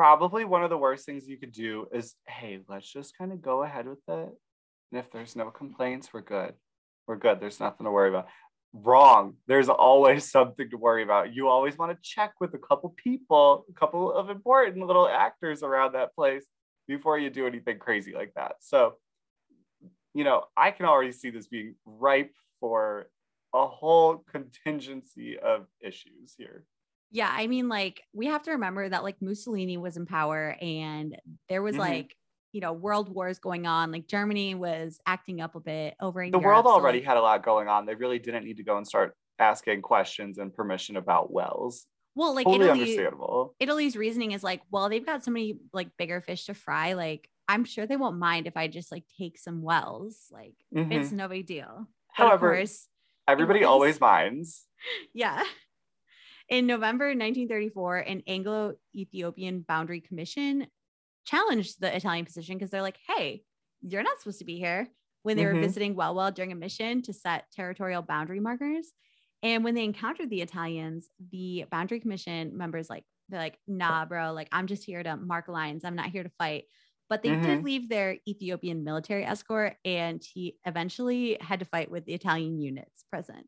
probably 0.00 0.46
one 0.46 0.64
of 0.64 0.70
the 0.70 0.78
worst 0.78 1.04
things 1.04 1.28
you 1.28 1.36
could 1.36 1.52
do 1.52 1.86
is 1.92 2.14
hey, 2.26 2.60
let's 2.70 2.90
just 2.90 3.18
kind 3.18 3.32
of 3.32 3.42
go 3.42 3.64
ahead 3.64 3.86
with 3.86 3.98
it. 4.08 4.30
And 4.90 4.98
if 4.98 5.12
there's 5.12 5.36
no 5.36 5.50
complaints, 5.50 6.08
we're 6.10 6.22
good. 6.22 6.54
We're 7.06 7.16
good. 7.16 7.38
There's 7.38 7.60
nothing 7.60 7.84
to 7.84 7.90
worry 7.90 8.08
about 8.08 8.28
wrong. 8.72 9.34
There's 9.46 9.68
always 9.68 10.30
something 10.30 10.70
to 10.70 10.78
worry 10.78 11.02
about. 11.02 11.34
You 11.34 11.48
always 11.48 11.76
want 11.76 11.92
to 11.92 11.98
check 12.02 12.32
with 12.40 12.54
a 12.54 12.58
couple 12.58 12.94
people, 12.96 13.66
a 13.68 13.78
couple 13.78 14.10
of 14.10 14.30
important 14.30 14.86
little 14.86 15.06
actors 15.06 15.62
around 15.62 15.92
that 15.92 16.14
place 16.14 16.46
before 16.88 17.18
you 17.18 17.28
do 17.28 17.46
anything 17.46 17.78
crazy 17.78 18.14
like 18.14 18.32
that. 18.36 18.52
So, 18.60 18.94
you 20.14 20.24
know, 20.24 20.44
I 20.56 20.70
can 20.70 20.86
already 20.86 21.12
see 21.12 21.28
this 21.28 21.46
being 21.46 21.74
ripe 21.84 22.32
for 22.58 23.10
a 23.54 23.66
whole 23.66 24.24
contingency 24.32 25.38
of 25.38 25.66
issues 25.82 26.36
here. 26.38 26.64
Yeah, 27.10 27.30
I 27.32 27.46
mean, 27.46 27.68
like 27.68 28.02
we 28.12 28.26
have 28.26 28.42
to 28.44 28.52
remember 28.52 28.88
that 28.88 29.02
like 29.02 29.20
Mussolini 29.20 29.76
was 29.76 29.96
in 29.96 30.06
power 30.06 30.56
and 30.60 31.16
there 31.48 31.62
was 31.62 31.72
mm-hmm. 31.72 31.80
like 31.80 32.16
you 32.52 32.60
know 32.60 32.72
world 32.72 33.08
wars 33.08 33.38
going 33.38 33.66
on 33.66 33.92
like 33.92 34.08
germany 34.08 34.54
was 34.54 34.98
acting 35.06 35.40
up 35.40 35.54
a 35.54 35.60
bit 35.60 35.94
over 36.00 36.20
in 36.22 36.32
the 36.32 36.40
Europe, 36.40 36.64
world 36.64 36.66
already 36.66 37.00
so, 37.00 37.06
had 37.06 37.16
a 37.16 37.20
lot 37.20 37.44
going 37.44 37.68
on. 37.68 37.86
They 37.86 37.94
really 37.94 38.18
didn't 38.18 38.44
need 38.44 38.56
to 38.56 38.64
go 38.64 38.76
and 38.76 38.86
start 38.86 39.14
asking 39.38 39.82
questions 39.82 40.38
and 40.38 40.52
permission 40.52 40.96
about 40.96 41.32
wells. 41.32 41.86
Well 42.14 42.34
like 42.34 42.46
totally 42.46 42.64
Italy, 42.68 42.80
understandable. 42.80 43.54
Italy's 43.60 43.96
reasoning 43.96 44.32
is 44.32 44.42
like 44.42 44.62
well 44.70 44.88
they've 44.88 45.06
got 45.06 45.24
so 45.24 45.30
many 45.30 45.58
like 45.72 45.96
bigger 45.96 46.20
fish 46.20 46.46
to 46.46 46.54
fry 46.54 46.94
like 46.94 47.28
i'm 47.48 47.64
sure 47.64 47.86
they 47.86 47.96
won't 47.96 48.18
mind 48.18 48.46
if 48.46 48.56
i 48.56 48.68
just 48.68 48.92
like 48.92 49.04
take 49.18 49.38
some 49.38 49.62
wells 49.62 50.26
like 50.30 50.54
mm-hmm. 50.74 50.92
it's 50.92 51.12
no 51.12 51.28
big 51.28 51.46
deal. 51.46 51.86
But 52.16 52.24
however 52.24 52.56
course, 52.56 52.88
everybody 53.28 53.64
always 53.64 54.00
minds. 54.00 54.66
Yeah 55.14 55.44
in 56.50 56.66
November 56.66 57.06
1934, 57.06 57.98
an 57.98 58.22
Anglo 58.26 58.74
Ethiopian 58.94 59.64
Boundary 59.66 60.00
Commission 60.00 60.66
challenged 61.24 61.80
the 61.80 61.94
Italian 61.94 62.24
position 62.24 62.56
because 62.58 62.70
they're 62.70 62.82
like, 62.82 62.98
hey, 63.06 63.42
you're 63.82 64.02
not 64.02 64.18
supposed 64.18 64.40
to 64.40 64.44
be 64.44 64.58
here 64.58 64.88
when 65.22 65.36
they 65.36 65.44
mm-hmm. 65.44 65.56
were 65.56 65.62
visiting 65.62 65.94
Wellwell 65.94 66.34
during 66.34 66.50
a 66.50 66.56
mission 66.56 67.02
to 67.02 67.12
set 67.12 67.44
territorial 67.52 68.02
boundary 68.02 68.40
markers. 68.40 68.92
And 69.42 69.64
when 69.64 69.74
they 69.74 69.84
encountered 69.84 70.28
the 70.28 70.42
Italians, 70.42 71.08
the 71.30 71.64
boundary 71.70 72.00
commission 72.00 72.56
members 72.56 72.90
like 72.90 73.04
they're 73.28 73.40
like, 73.40 73.58
nah, 73.68 74.04
bro, 74.04 74.32
like 74.32 74.48
I'm 74.50 74.66
just 74.66 74.84
here 74.84 75.02
to 75.02 75.16
mark 75.16 75.46
lines. 75.46 75.84
I'm 75.84 75.94
not 75.94 76.10
here 76.10 76.24
to 76.24 76.32
fight. 76.36 76.64
But 77.08 77.22
they 77.22 77.30
mm-hmm. 77.30 77.42
did 77.42 77.64
leave 77.64 77.88
their 77.88 78.18
Ethiopian 78.28 78.84
military 78.84 79.24
escort 79.24 79.76
and 79.84 80.22
he 80.22 80.58
eventually 80.64 81.38
had 81.40 81.60
to 81.60 81.64
fight 81.64 81.90
with 81.90 82.06
the 82.06 82.14
Italian 82.14 82.60
units 82.60 83.04
present. 83.10 83.46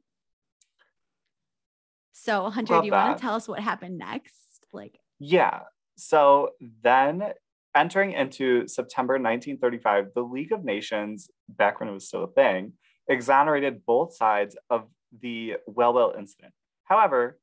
So 2.12 2.50
Hunter, 2.50 2.74
Love 2.74 2.82
do 2.82 2.86
you 2.86 2.92
want 2.92 3.18
to 3.18 3.20
tell 3.20 3.34
us 3.34 3.48
what 3.48 3.60
happened 3.60 3.98
next? 3.98 4.66
Like 4.72 4.98
Yeah. 5.18 5.60
So 5.96 6.50
then 6.82 7.32
entering 7.74 8.12
into 8.12 8.66
September 8.68 9.14
1935, 9.14 10.08
the 10.14 10.22
League 10.22 10.52
of 10.52 10.64
Nations, 10.64 11.30
back 11.48 11.80
when 11.80 11.88
it 11.88 11.92
was 11.92 12.06
still 12.06 12.24
a 12.24 12.28
thing, 12.28 12.74
exonerated 13.08 13.84
both 13.86 14.14
sides 14.14 14.56
of 14.70 14.86
the 15.20 15.54
Wellwell 15.68 16.18
incident. 16.18 16.52
However, 16.84 17.38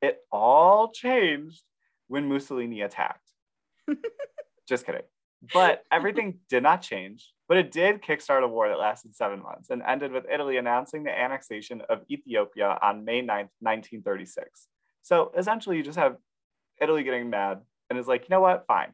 it 0.00 0.18
all 0.30 0.90
changed 0.92 1.62
when 2.08 2.28
Mussolini 2.28 2.82
attacked. 2.82 3.32
Just 4.68 4.86
kidding. 4.86 5.02
But 5.52 5.82
everything 5.92 6.38
did 6.48 6.62
not 6.62 6.82
change, 6.82 7.30
but 7.48 7.56
it 7.56 7.70
did 7.70 8.02
kickstart 8.02 8.42
a 8.42 8.48
war 8.48 8.68
that 8.68 8.78
lasted 8.78 9.14
seven 9.14 9.42
months 9.42 9.70
and 9.70 9.82
ended 9.82 10.12
with 10.12 10.24
Italy 10.32 10.56
announcing 10.56 11.02
the 11.02 11.10
annexation 11.10 11.82
of 11.88 12.00
Ethiopia 12.10 12.78
on 12.82 13.04
May 13.04 13.20
9th, 13.20 13.50
1936. 13.60 14.68
So 15.02 15.32
essentially, 15.36 15.76
you 15.76 15.82
just 15.82 15.98
have 15.98 16.16
Italy 16.80 17.02
getting 17.02 17.30
mad 17.30 17.60
and 17.90 17.98
is 17.98 18.08
like, 18.08 18.22
you 18.22 18.28
know 18.30 18.40
what? 18.40 18.64
Fine 18.66 18.92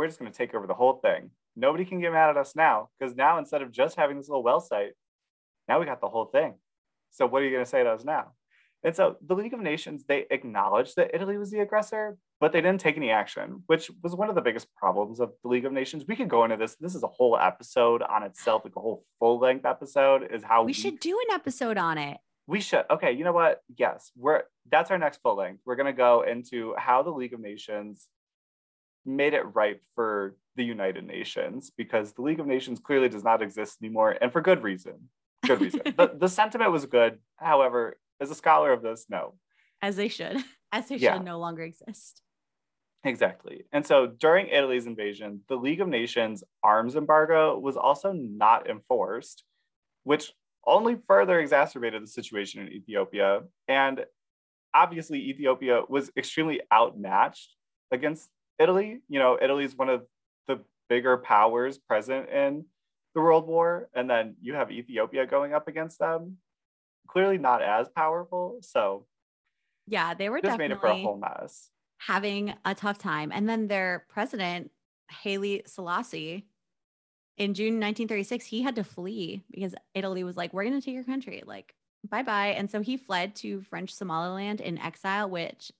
we're 0.00 0.06
just 0.06 0.18
going 0.18 0.32
to 0.32 0.36
take 0.36 0.54
over 0.54 0.66
the 0.66 0.72
whole 0.72 0.94
thing. 0.94 1.30
Nobody 1.56 1.84
can 1.84 2.00
get 2.00 2.10
mad 2.10 2.30
at 2.30 2.38
us 2.38 2.56
now 2.56 2.88
because 2.98 3.14
now 3.14 3.36
instead 3.36 3.60
of 3.60 3.70
just 3.70 3.96
having 3.96 4.16
this 4.16 4.30
little 4.30 4.42
well 4.42 4.58
site, 4.58 4.92
now 5.68 5.78
we 5.78 5.84
got 5.84 6.00
the 6.00 6.08
whole 6.08 6.24
thing. 6.24 6.54
So 7.10 7.26
what 7.26 7.42
are 7.42 7.44
you 7.44 7.50
going 7.50 7.64
to 7.64 7.70
say 7.70 7.82
to 7.82 7.90
us 7.90 8.02
now? 8.02 8.32
And 8.82 8.96
so 8.96 9.16
the 9.20 9.34
League 9.34 9.52
of 9.52 9.60
Nations, 9.60 10.04
they 10.08 10.24
acknowledged 10.30 10.96
that 10.96 11.14
Italy 11.14 11.36
was 11.36 11.50
the 11.50 11.60
aggressor, 11.60 12.16
but 12.40 12.52
they 12.52 12.60
didn't 12.60 12.80
take 12.80 12.96
any 12.96 13.10
action, 13.10 13.62
which 13.66 13.90
was 14.02 14.14
one 14.14 14.30
of 14.30 14.34
the 14.34 14.40
biggest 14.40 14.74
problems 14.74 15.20
of 15.20 15.32
the 15.42 15.48
League 15.48 15.66
of 15.66 15.72
Nations. 15.72 16.04
We 16.08 16.16
could 16.16 16.30
go 16.30 16.44
into 16.44 16.56
this. 16.56 16.74
This 16.76 16.94
is 16.94 17.02
a 17.02 17.08
whole 17.08 17.36
episode 17.36 18.02
on 18.02 18.22
itself, 18.22 18.64
like 18.64 18.76
a 18.76 18.80
whole 18.80 19.04
full 19.18 19.38
length 19.38 19.66
episode 19.66 20.26
is 20.30 20.42
how 20.42 20.62
we, 20.62 20.68
we 20.68 20.72
should 20.72 20.98
do 21.00 21.18
an 21.28 21.34
episode 21.34 21.76
on 21.76 21.98
it. 21.98 22.16
We 22.46 22.60
should. 22.60 22.84
Okay, 22.90 23.12
you 23.12 23.24
know 23.24 23.32
what? 23.32 23.62
Yes, 23.76 24.10
we're 24.16 24.42
that's 24.70 24.90
our 24.90 24.98
next 24.98 25.20
full 25.22 25.36
length. 25.36 25.60
We're 25.66 25.76
gonna 25.76 25.92
go 25.92 26.22
into 26.22 26.74
how 26.78 27.02
the 27.02 27.10
League 27.10 27.34
of 27.34 27.40
Nations 27.40 28.08
made 29.04 29.34
it 29.34 29.42
ripe 29.54 29.82
for 29.94 30.34
the 30.56 30.64
United 30.64 31.06
Nations 31.06 31.70
because 31.76 32.12
the 32.14 32.22
League 32.22 32.40
of 32.40 32.46
Nations 32.46 32.80
clearly 32.80 33.08
does 33.08 33.22
not 33.22 33.42
exist 33.42 33.78
anymore, 33.82 34.16
and 34.20 34.32
for 34.32 34.40
good 34.40 34.62
reason. 34.62 35.10
Good 35.46 35.60
reason. 35.60 35.80
the, 35.84 36.12
the 36.18 36.28
sentiment 36.28 36.72
was 36.72 36.86
good. 36.86 37.18
However, 37.36 37.98
as 38.20 38.30
a 38.30 38.34
scholar 38.34 38.72
of 38.72 38.82
this, 38.82 39.06
no. 39.08 39.34
As 39.82 39.96
they 39.96 40.08
should, 40.08 40.36
as 40.72 40.88
they 40.88 40.96
yeah. 40.96 41.14
should 41.14 41.24
no 41.24 41.38
longer 41.38 41.62
exist. 41.62 42.22
Exactly. 43.04 43.64
And 43.72 43.86
so 43.86 44.06
during 44.06 44.48
Italy's 44.48 44.86
invasion, 44.86 45.40
the 45.48 45.56
League 45.56 45.80
of 45.80 45.88
Nations 45.88 46.44
arms 46.62 46.96
embargo 46.96 47.58
was 47.58 47.76
also 47.76 48.12
not 48.12 48.68
enforced, 48.68 49.44
which 50.04 50.32
only 50.66 50.98
further 51.08 51.40
exacerbated 51.40 52.02
the 52.02 52.06
situation 52.06 52.60
in 52.60 52.72
Ethiopia. 52.72 53.42
And 53.68 54.04
obviously, 54.74 55.18
Ethiopia 55.30 55.82
was 55.88 56.10
extremely 56.16 56.60
outmatched 56.72 57.54
against 57.90 58.28
Italy, 58.60 59.00
you 59.08 59.18
know, 59.18 59.38
Italy 59.40 59.64
is 59.64 59.74
one 59.74 59.88
of 59.88 60.04
the 60.46 60.60
bigger 60.88 61.16
powers 61.16 61.78
present 61.78 62.28
in 62.28 62.66
the 63.14 63.20
World 63.20 63.46
War, 63.46 63.88
and 63.94 64.08
then 64.08 64.36
you 64.42 64.54
have 64.54 64.70
Ethiopia 64.70 65.26
going 65.26 65.54
up 65.54 65.66
against 65.66 65.98
them. 65.98 66.36
Clearly 67.08 67.38
not 67.38 67.62
as 67.62 67.88
powerful. 67.88 68.58
So 68.60 69.06
yeah, 69.86 70.14
they 70.14 70.28
were 70.28 70.40
just 70.42 70.58
made 70.58 70.70
it 70.70 70.78
for 70.78 70.88
a 70.88 71.02
whole 71.02 71.18
mess. 71.18 71.70
Having 72.06 72.54
a 72.64 72.74
tough 72.74 72.98
time. 72.98 73.30
And 73.32 73.48
then 73.48 73.68
their 73.68 74.04
president, 74.08 74.70
Haile 75.10 75.60
Selassie, 75.66 76.46
in 77.36 77.54
June 77.54 77.74
1936, 77.80 78.44
he 78.44 78.60
had 78.60 78.76
to 78.76 78.84
flee 78.84 79.42
because 79.50 79.74
Italy 79.94 80.24
was 80.24 80.36
like, 80.36 80.52
we're 80.52 80.64
going 80.64 80.78
to 80.78 80.84
take 80.84 80.94
your 80.94 81.04
country. 81.04 81.42
Like, 81.46 81.74
bye 82.08 82.22
bye. 82.22 82.48
And 82.48 82.70
so 82.70 82.80
he 82.80 82.96
fled 82.98 83.34
to 83.36 83.62
French 83.62 83.94
Somaliland 83.94 84.60
in 84.60 84.78
exile, 84.78 85.28
which 85.28 85.72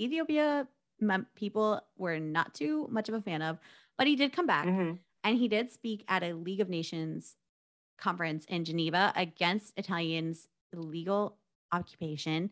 Ethiopia 0.00 0.66
people 1.34 1.80
were 1.96 2.18
not 2.18 2.54
too 2.54 2.88
much 2.90 3.08
of 3.08 3.14
a 3.14 3.20
fan 3.20 3.42
of, 3.42 3.58
but 3.98 4.06
he 4.06 4.16
did 4.16 4.32
come 4.32 4.46
back 4.46 4.66
mm-hmm. 4.66 4.94
and 5.24 5.38
he 5.38 5.48
did 5.48 5.70
speak 5.70 6.04
at 6.08 6.22
a 6.22 6.32
League 6.32 6.60
of 6.60 6.68
Nations 6.68 7.36
conference 7.98 8.44
in 8.46 8.64
Geneva 8.64 9.12
against 9.14 9.72
Italians' 9.76 10.48
illegal 10.72 11.36
occupation. 11.72 12.50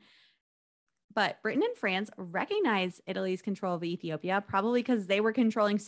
But 1.14 1.40
Britain 1.42 1.62
and 1.62 1.76
France 1.76 2.10
recognized 2.16 3.00
Italy's 3.06 3.42
control 3.42 3.74
of 3.74 3.84
Ethiopia, 3.84 4.42
probably 4.46 4.80
because 4.80 5.06
they 5.06 5.20
were 5.20 5.32
controlling 5.32 5.80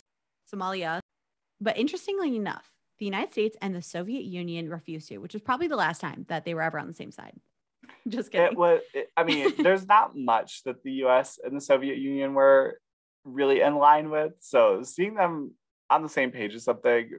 Somalia. 0.51 0.99
But 1.59 1.77
interestingly 1.77 2.35
enough, 2.35 2.71
the 2.99 3.05
United 3.05 3.31
States 3.31 3.57
and 3.61 3.75
the 3.75 3.81
Soviet 3.81 4.23
Union 4.23 4.69
refused 4.69 5.09
to, 5.09 5.17
which 5.17 5.33
was 5.33 5.41
probably 5.41 5.67
the 5.67 5.75
last 5.75 5.99
time 5.99 6.25
that 6.29 6.45
they 6.45 6.53
were 6.53 6.61
ever 6.61 6.79
on 6.79 6.87
the 6.87 6.93
same 6.93 7.11
side. 7.11 7.33
Just 8.07 8.31
kidding. 8.31 8.47
It 8.47 8.57
was. 8.57 8.81
It, 8.93 9.11
I 9.17 9.23
mean, 9.23 9.53
there's 9.63 9.85
not 9.85 10.15
much 10.15 10.63
that 10.63 10.83
the 10.83 10.91
U.S. 10.93 11.39
and 11.43 11.55
the 11.55 11.61
Soviet 11.61 11.97
Union 11.97 12.33
were 12.33 12.79
really 13.25 13.61
in 13.61 13.75
line 13.75 14.09
with. 14.09 14.33
So 14.39 14.81
seeing 14.83 15.15
them 15.15 15.53
on 15.89 16.03
the 16.03 16.09
same 16.09 16.31
page 16.31 16.53
is 16.53 16.63
something 16.63 17.11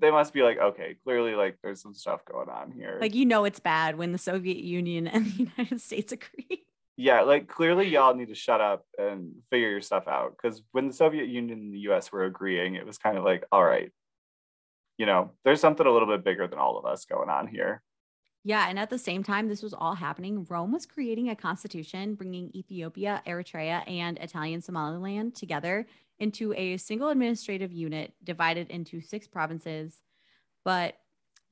they 0.00 0.10
must 0.10 0.32
be 0.32 0.42
like, 0.42 0.58
okay, 0.58 0.96
clearly 1.04 1.34
like 1.34 1.58
there's 1.62 1.80
some 1.80 1.94
stuff 1.94 2.24
going 2.24 2.48
on 2.48 2.72
here. 2.72 2.98
Like 3.00 3.14
you 3.14 3.24
know 3.24 3.44
it's 3.44 3.60
bad 3.60 3.96
when 3.96 4.12
the 4.12 4.18
Soviet 4.18 4.58
Union 4.58 5.06
and 5.06 5.26
the 5.26 5.30
United 5.56 5.80
States 5.80 6.12
agree. 6.12 6.64
Yeah, 7.00 7.20
like 7.20 7.46
clearly 7.46 7.86
y'all 7.88 8.16
need 8.16 8.26
to 8.26 8.34
shut 8.34 8.60
up 8.60 8.84
and 8.98 9.30
figure 9.50 9.70
your 9.70 9.80
stuff 9.80 10.08
out. 10.08 10.34
Because 10.36 10.62
when 10.72 10.88
the 10.88 10.92
Soviet 10.92 11.28
Union 11.28 11.60
and 11.60 11.72
the 11.72 11.90
US 11.90 12.10
were 12.10 12.24
agreeing, 12.24 12.74
it 12.74 12.84
was 12.84 12.98
kind 12.98 13.16
of 13.16 13.22
like, 13.22 13.44
all 13.52 13.64
right, 13.64 13.92
you 14.96 15.06
know, 15.06 15.30
there's 15.44 15.60
something 15.60 15.86
a 15.86 15.92
little 15.92 16.08
bit 16.08 16.24
bigger 16.24 16.48
than 16.48 16.58
all 16.58 16.76
of 16.76 16.84
us 16.84 17.04
going 17.04 17.30
on 17.30 17.46
here. 17.46 17.84
Yeah. 18.42 18.68
And 18.68 18.80
at 18.80 18.90
the 18.90 18.98
same 18.98 19.22
time, 19.22 19.48
this 19.48 19.62
was 19.62 19.74
all 19.74 19.94
happening. 19.94 20.44
Rome 20.50 20.72
was 20.72 20.86
creating 20.86 21.30
a 21.30 21.36
constitution, 21.36 22.16
bringing 22.16 22.50
Ethiopia, 22.52 23.22
Eritrea, 23.28 23.88
and 23.88 24.18
Italian 24.18 24.60
Somaliland 24.60 25.36
together 25.36 25.86
into 26.18 26.52
a 26.54 26.78
single 26.78 27.10
administrative 27.10 27.72
unit 27.72 28.12
divided 28.24 28.70
into 28.70 29.00
six 29.00 29.28
provinces. 29.28 30.02
But 30.64 30.96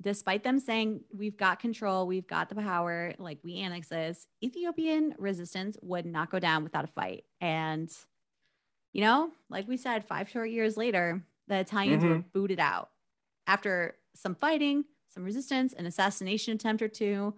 despite 0.02 0.44
them 0.44 0.58
saying, 0.58 1.00
we've 1.16 1.36
got 1.36 1.58
control, 1.58 2.06
we've 2.06 2.26
got 2.26 2.48
the 2.48 2.54
power, 2.54 3.14
like 3.18 3.38
we 3.42 3.56
annex 3.56 3.88
this, 3.88 4.26
Ethiopian 4.42 5.14
resistance 5.18 5.76
would 5.82 6.06
not 6.06 6.30
go 6.30 6.38
down 6.38 6.64
without 6.64 6.84
a 6.84 6.88
fight. 6.88 7.24
And, 7.40 7.90
you 8.92 9.02
know, 9.02 9.30
like 9.48 9.66
we 9.68 9.76
said, 9.76 10.04
five 10.04 10.28
short 10.28 10.50
years 10.50 10.76
later, 10.76 11.22
the 11.48 11.58
Italians 11.60 12.02
mm-hmm. 12.02 12.12
were 12.12 12.24
booted 12.32 12.60
out 12.60 12.90
after 13.46 13.96
some 14.14 14.34
fighting, 14.34 14.84
some 15.08 15.24
resistance, 15.24 15.72
an 15.72 15.86
assassination 15.86 16.54
attempt 16.54 16.82
or 16.82 16.88
two. 16.88 17.34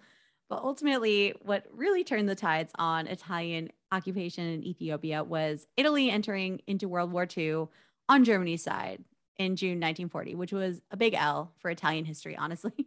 But 0.49 0.63
ultimately, 0.63 1.35
what 1.43 1.67
really 1.73 2.05
turned 2.05 2.29
the 2.29 2.35
tides 2.35 2.73
on 2.77 3.07
Italian 3.07 3.71
occupation 3.93 4.47
in 4.47 4.65
Ethiopia 4.65 5.23
was 5.23 5.67
Italy 5.77 6.11
entering 6.11 6.61
into 6.67 6.89
World 6.89 7.13
War 7.13 7.27
II 7.37 7.69
on 8.09 8.25
Germany's 8.25 8.63
side 8.63 9.05
in 9.39 9.57
June 9.57 9.81
1940, 9.81 10.35
which 10.35 10.53
was 10.53 10.81
a 10.91 10.97
big 10.97 11.15
L 11.15 11.53
for 11.59 11.71
Italian 11.71 12.05
history, 12.05 12.37
honestly. 12.37 12.73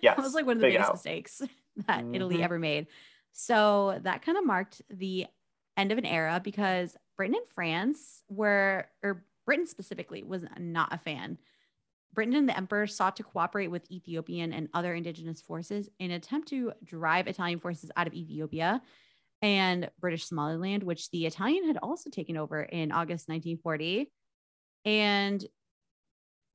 Yeah, 0.00 0.12
it 0.12 0.22
was 0.22 0.32
like 0.32 0.46
one 0.46 0.56
of 0.56 0.62
the 0.62 0.68
biggest 0.68 0.86
L. 0.86 0.94
mistakes 0.94 1.42
that 1.86 2.00
mm-hmm. 2.00 2.14
Italy 2.14 2.42
ever 2.42 2.58
made. 2.58 2.86
So 3.32 4.00
that 4.04 4.22
kind 4.22 4.38
of 4.38 4.46
marked 4.46 4.80
the 4.88 5.26
end 5.76 5.92
of 5.92 5.98
an 5.98 6.06
era 6.06 6.40
because 6.42 6.96
Britain 7.14 7.34
and 7.36 7.46
France 7.54 8.22
were, 8.30 8.86
or 9.02 9.26
Britain 9.44 9.66
specifically, 9.66 10.22
was 10.22 10.46
not 10.58 10.94
a 10.94 10.98
fan. 10.98 11.36
Britain 12.14 12.34
and 12.34 12.48
the 12.48 12.56
emperor 12.56 12.86
sought 12.86 13.16
to 13.16 13.22
cooperate 13.22 13.68
with 13.68 13.90
Ethiopian 13.90 14.54
and 14.54 14.70
other 14.72 14.94
indigenous 14.94 15.42
forces 15.42 15.90
in 15.98 16.10
an 16.10 16.16
attempt 16.16 16.48
to 16.48 16.72
drive 16.82 17.26
Italian 17.26 17.60
forces 17.60 17.90
out 17.96 18.06
of 18.06 18.14
Ethiopia 18.14 18.80
and 19.42 19.90
British 20.00 20.24
Somaliland, 20.24 20.82
which 20.82 21.10
the 21.10 21.26
Italian 21.26 21.66
had 21.66 21.76
also 21.82 22.08
taken 22.08 22.38
over 22.38 22.62
in 22.62 22.90
August 22.90 23.28
1940. 23.28 24.10
And 24.86 25.44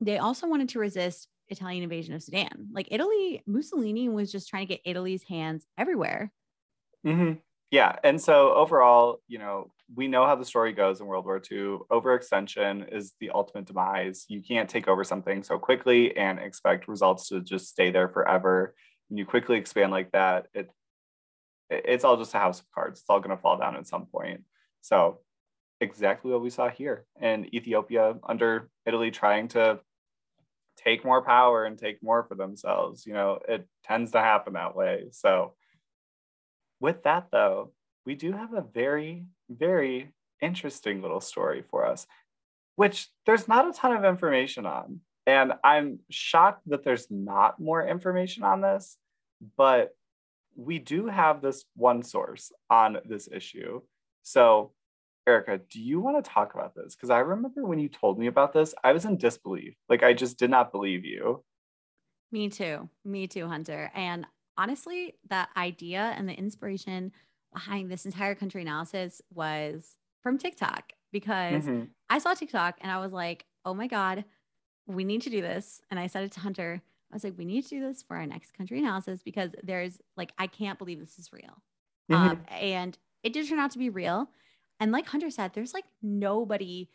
they 0.06 0.18
also 0.18 0.46
wanted 0.48 0.70
to 0.70 0.78
resist 0.78 1.28
Italian 1.48 1.82
invasion 1.82 2.14
of 2.14 2.22
Sudan. 2.22 2.68
Like 2.72 2.88
Italy, 2.90 3.42
Mussolini 3.46 4.08
was 4.08 4.32
just 4.32 4.48
trying 4.48 4.66
to 4.66 4.74
get 4.74 4.80
Italy's 4.84 5.22
hands 5.22 5.66
everywhere. 5.78 6.32
Mm-hmm. 7.06 7.38
Yeah. 7.70 7.96
And 8.04 8.20
so 8.20 8.52
overall, 8.54 9.20
you 9.28 9.38
know, 9.38 9.70
we 9.94 10.08
know 10.08 10.26
how 10.26 10.36
the 10.36 10.44
story 10.44 10.72
goes 10.72 11.00
in 11.00 11.06
World 11.06 11.24
War 11.24 11.36
II. 11.50 11.78
Overextension 11.90 12.94
is 12.94 13.12
the 13.20 13.30
ultimate 13.30 13.66
demise. 13.66 14.24
You 14.28 14.42
can't 14.42 14.68
take 14.68 14.88
over 14.88 15.04
something 15.04 15.42
so 15.42 15.58
quickly 15.58 16.16
and 16.16 16.38
expect 16.38 16.88
results 16.88 17.28
to 17.28 17.40
just 17.40 17.68
stay 17.68 17.90
there 17.90 18.08
forever. 18.08 18.74
When 19.08 19.18
you 19.18 19.24
quickly 19.24 19.56
expand 19.56 19.90
like 19.90 20.12
that, 20.12 20.46
it 20.54 20.70
it's 21.70 22.04
all 22.04 22.18
just 22.18 22.34
a 22.34 22.38
house 22.38 22.60
of 22.60 22.70
cards. 22.74 23.00
It's 23.00 23.08
all 23.08 23.20
going 23.20 23.34
to 23.34 23.40
fall 23.40 23.56
down 23.56 23.76
at 23.76 23.86
some 23.86 24.06
point. 24.06 24.42
So 24.82 25.20
exactly 25.80 26.30
what 26.30 26.42
we 26.42 26.50
saw 26.50 26.68
here 26.68 27.06
in 27.20 27.54
Ethiopia 27.54 28.16
under 28.22 28.68
Italy 28.84 29.10
trying 29.10 29.48
to 29.48 29.80
take 30.76 31.04
more 31.04 31.22
power 31.22 31.64
and 31.64 31.78
take 31.78 32.02
more 32.02 32.24
for 32.24 32.34
themselves. 32.34 33.06
You 33.06 33.14
know, 33.14 33.38
it 33.48 33.66
tends 33.84 34.12
to 34.12 34.20
happen 34.20 34.54
that 34.54 34.74
way. 34.76 35.06
So 35.10 35.54
with 36.80 37.02
that 37.04 37.28
though, 37.30 37.72
we 38.04 38.14
do 38.14 38.32
have 38.32 38.52
a 38.52 38.64
very, 38.74 39.24
very 39.48 40.12
interesting 40.40 41.02
little 41.02 41.20
story 41.20 41.62
for 41.70 41.86
us, 41.86 42.06
which 42.76 43.08
there's 43.26 43.48
not 43.48 43.68
a 43.68 43.72
ton 43.72 43.96
of 43.96 44.04
information 44.04 44.66
on. 44.66 45.00
And 45.26 45.52
I'm 45.62 46.00
shocked 46.10 46.62
that 46.66 46.82
there's 46.82 47.06
not 47.08 47.60
more 47.60 47.86
information 47.86 48.42
on 48.42 48.60
this, 48.60 48.96
but 49.56 49.94
we 50.56 50.78
do 50.78 51.06
have 51.06 51.40
this 51.40 51.64
one 51.76 52.02
source 52.02 52.50
on 52.68 52.98
this 53.04 53.28
issue. 53.30 53.80
So, 54.24 54.72
Erica, 55.26 55.60
do 55.70 55.80
you 55.80 56.00
want 56.00 56.22
to 56.22 56.28
talk 56.28 56.54
about 56.54 56.74
this? 56.74 56.94
Because 56.94 57.10
I 57.10 57.18
remember 57.18 57.64
when 57.64 57.78
you 57.78 57.88
told 57.88 58.18
me 58.18 58.26
about 58.26 58.52
this, 58.52 58.74
I 58.82 58.92
was 58.92 59.04
in 59.04 59.16
disbelief. 59.16 59.74
Like, 59.88 60.02
I 60.02 60.14
just 60.14 60.38
did 60.38 60.50
not 60.50 60.72
believe 60.72 61.04
you. 61.04 61.44
Me 62.32 62.48
too. 62.48 62.88
Me 63.04 63.26
too, 63.26 63.46
Hunter. 63.46 63.90
And 63.94 64.26
honestly, 64.56 65.14
that 65.28 65.50
idea 65.56 66.14
and 66.16 66.28
the 66.28 66.34
inspiration 66.34 67.12
behind 67.52 67.90
this 67.90 68.06
entire 68.06 68.34
country 68.34 68.62
analysis 68.62 69.20
was 69.32 69.98
from 70.22 70.38
TikTok 70.38 70.92
because 71.12 71.64
mm-hmm. 71.64 71.84
I 72.08 72.18
saw 72.18 72.34
TikTok 72.34 72.78
and 72.80 72.90
I 72.90 72.98
was 72.98 73.12
like, 73.12 73.44
oh 73.64 73.74
my 73.74 73.86
God, 73.86 74.24
we 74.86 75.04
need 75.04 75.22
to 75.22 75.30
do 75.30 75.42
this. 75.42 75.80
And 75.90 76.00
I 76.00 76.06
said 76.06 76.24
it 76.24 76.32
to 76.32 76.40
Hunter. 76.40 76.82
I 77.10 77.14
was 77.14 77.24
like, 77.24 77.36
we 77.36 77.44
need 77.44 77.62
to 77.64 77.68
do 77.68 77.86
this 77.86 78.02
for 78.02 78.16
our 78.16 78.26
next 78.26 78.54
country 78.54 78.78
analysis 78.78 79.22
because 79.22 79.50
there's 79.62 80.00
like, 80.16 80.32
I 80.38 80.46
can't 80.46 80.78
believe 80.78 80.98
this 80.98 81.18
is 81.18 81.32
real. 81.32 81.62
Mm-hmm. 82.10 82.14
Um, 82.14 82.40
and 82.48 82.98
it 83.22 83.32
did 83.32 83.48
turn 83.48 83.58
out 83.58 83.72
to 83.72 83.78
be 83.78 83.90
real. 83.90 84.30
And 84.82 84.90
like 84.90 85.06
Hunter 85.06 85.30
said, 85.30 85.52
there's 85.54 85.72
like 85.72 85.84
nobody 86.02 86.90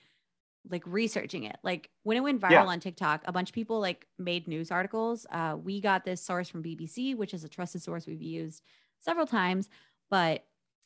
like 0.69 0.83
researching 0.85 1.45
it. 1.45 1.55
Like 1.63 1.89
when 2.03 2.17
it 2.17 2.19
went 2.19 2.41
viral 2.41 2.51
yeah. 2.51 2.65
on 2.65 2.81
TikTok, 2.81 3.23
a 3.25 3.31
bunch 3.31 3.49
of 3.49 3.55
people 3.55 3.79
like 3.79 4.05
made 4.19 4.45
news 4.45 4.71
articles. 4.71 5.25
Uh, 5.31 5.55
we 5.57 5.79
got 5.79 6.03
this 6.03 6.21
source 6.21 6.49
from 6.49 6.61
BBC, 6.61 7.15
which 7.15 7.33
is 7.33 7.45
a 7.45 7.47
trusted 7.47 7.81
source 7.81 8.05
we've 8.05 8.21
used 8.21 8.61
several 8.99 9.25
times. 9.25 9.69
But 10.09 10.43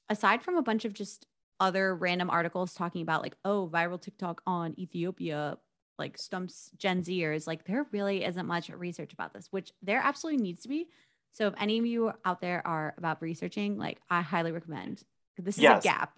aside 0.09 0.43
from 0.43 0.57
a 0.57 0.61
bunch 0.61 0.85
of 0.85 0.93
just 0.93 1.25
other 1.59 1.95
random 1.95 2.29
articles 2.29 2.75
talking 2.75 3.01
about 3.01 3.23
like, 3.23 3.35
oh, 3.45 3.67
viral 3.73 3.99
TikTok 3.99 4.43
on 4.45 4.75
Ethiopia 4.77 5.57
like 5.97 6.19
stumps 6.19 6.69
Gen 6.77 7.01
Zers, 7.01 7.47
like 7.47 7.65
there 7.65 7.87
really 7.91 8.23
isn't 8.23 8.45
much 8.45 8.69
research 8.69 9.11
about 9.11 9.33
this, 9.33 9.47
which 9.49 9.71
there 9.81 10.01
absolutely 10.03 10.43
needs 10.43 10.61
to 10.61 10.69
be. 10.69 10.87
So 11.31 11.47
if 11.47 11.55
any 11.57 11.79
of 11.79 11.85
you 11.87 12.11
out 12.25 12.41
there 12.41 12.61
are 12.63 12.93
about 12.99 13.23
researching, 13.23 13.79
like 13.79 13.99
I 14.07 14.21
highly 14.21 14.51
recommend. 14.51 15.01
This 15.39 15.55
is 15.55 15.63
yes. 15.63 15.83
a 15.83 15.87
gap. 15.87 16.13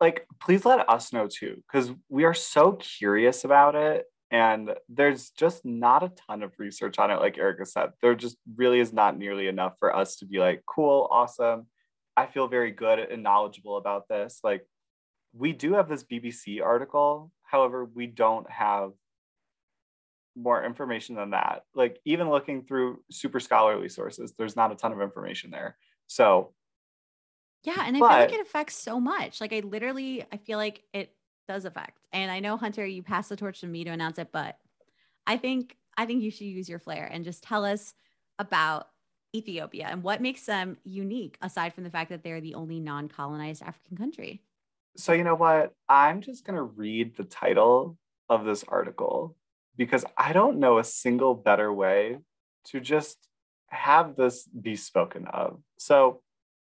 Like 0.00 0.26
please 0.40 0.64
let 0.64 0.88
us 0.88 1.12
know 1.12 1.26
too, 1.26 1.62
because 1.66 1.90
we 2.08 2.24
are 2.24 2.34
so 2.34 2.72
curious 2.72 3.44
about 3.44 3.74
it. 3.74 4.06
And 4.30 4.74
there's 4.88 5.30
just 5.30 5.64
not 5.64 6.02
a 6.02 6.12
ton 6.26 6.42
of 6.42 6.52
research 6.58 6.98
on 6.98 7.12
it, 7.12 7.20
like 7.20 7.38
Erica 7.38 7.64
said. 7.64 7.90
There 8.02 8.14
just 8.16 8.36
really 8.56 8.80
is 8.80 8.92
not 8.92 9.16
nearly 9.16 9.46
enough 9.46 9.74
for 9.78 9.94
us 9.94 10.16
to 10.16 10.26
be 10.26 10.38
like, 10.38 10.64
cool, 10.66 11.06
awesome. 11.10 11.66
I 12.16 12.26
feel 12.26 12.48
very 12.48 12.72
good 12.72 12.98
and 12.98 13.22
knowledgeable 13.22 13.76
about 13.76 14.08
this. 14.08 14.40
Like, 14.42 14.66
we 15.32 15.52
do 15.52 15.74
have 15.74 15.88
this 15.88 16.02
BBC 16.02 16.60
article. 16.60 17.30
However, 17.42 17.84
we 17.84 18.08
don't 18.08 18.50
have 18.50 18.90
more 20.36 20.64
information 20.64 21.16
than 21.16 21.30
that. 21.30 21.62
Like 21.74 21.98
even 22.04 22.28
looking 22.28 22.62
through 22.62 23.00
super 23.10 23.40
scholarly 23.40 23.88
sources, 23.88 24.34
there's 24.36 24.56
not 24.56 24.72
a 24.72 24.76
ton 24.76 24.92
of 24.92 25.00
information 25.00 25.50
there. 25.50 25.76
So 26.06 26.52
yeah, 27.66 27.82
and 27.84 27.96
I 27.96 28.00
but, 28.00 28.08
feel 28.08 28.18
like 28.18 28.32
it 28.32 28.40
affects 28.40 28.76
so 28.76 29.00
much. 29.00 29.40
Like 29.40 29.52
I 29.52 29.60
literally 29.60 30.24
I 30.32 30.36
feel 30.36 30.56
like 30.56 30.84
it 30.92 31.12
does 31.48 31.64
affect. 31.64 31.98
And 32.12 32.30
I 32.30 32.38
know 32.38 32.56
Hunter, 32.56 32.86
you 32.86 33.02
passed 33.02 33.28
the 33.28 33.36
torch 33.36 33.60
to 33.60 33.66
me 33.66 33.82
to 33.84 33.90
announce 33.90 34.18
it, 34.18 34.28
but 34.32 34.56
I 35.26 35.36
think 35.36 35.76
I 35.96 36.06
think 36.06 36.22
you 36.22 36.30
should 36.30 36.46
use 36.46 36.68
your 36.68 36.78
flair 36.78 37.08
and 37.10 37.24
just 37.24 37.42
tell 37.42 37.64
us 37.64 37.92
about 38.38 38.88
Ethiopia 39.34 39.88
and 39.90 40.04
what 40.04 40.22
makes 40.22 40.46
them 40.46 40.76
unique 40.84 41.36
aside 41.42 41.74
from 41.74 41.82
the 41.82 41.90
fact 41.90 42.10
that 42.10 42.22
they're 42.22 42.40
the 42.40 42.54
only 42.54 42.78
non-colonized 42.78 43.62
African 43.62 43.96
country. 43.96 44.42
So 44.96 45.12
you 45.12 45.24
know 45.24 45.34
what? 45.34 45.72
I'm 45.88 46.20
just 46.20 46.46
going 46.46 46.56
to 46.56 46.62
read 46.62 47.16
the 47.16 47.24
title 47.24 47.98
of 48.28 48.44
this 48.44 48.64
article 48.68 49.36
because 49.76 50.04
I 50.16 50.32
don't 50.32 50.58
know 50.58 50.78
a 50.78 50.84
single 50.84 51.34
better 51.34 51.72
way 51.72 52.18
to 52.66 52.80
just 52.80 53.18
have 53.68 54.16
this 54.16 54.44
be 54.44 54.76
spoken 54.76 55.26
of. 55.26 55.60
So 55.78 56.22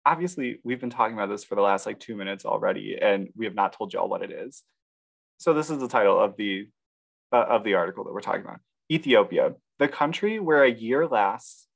obviously 0.04 0.60
we've 0.64 0.80
been 0.80 0.90
talking 0.90 1.16
about 1.16 1.28
this 1.28 1.44
for 1.44 1.54
the 1.54 1.60
last 1.60 1.86
like 1.86 2.00
2 2.00 2.16
minutes 2.16 2.44
already 2.44 2.98
and 3.00 3.28
we 3.36 3.44
have 3.44 3.54
not 3.54 3.72
told 3.72 3.92
y'all 3.92 4.08
what 4.08 4.22
it 4.22 4.30
is. 4.30 4.62
So 5.38 5.54
this 5.54 5.70
is 5.70 5.78
the 5.78 5.88
title 5.88 6.18
of 6.20 6.36
the 6.36 6.68
uh, 7.32 7.46
of 7.48 7.64
the 7.64 7.74
article 7.74 8.04
that 8.04 8.12
we're 8.12 8.20
talking 8.20 8.42
about. 8.42 8.60
Ethiopia, 8.90 9.54
the 9.78 9.88
country 9.88 10.40
where 10.40 10.64
a 10.64 10.70
year 10.70 11.06
lasts 11.06 11.68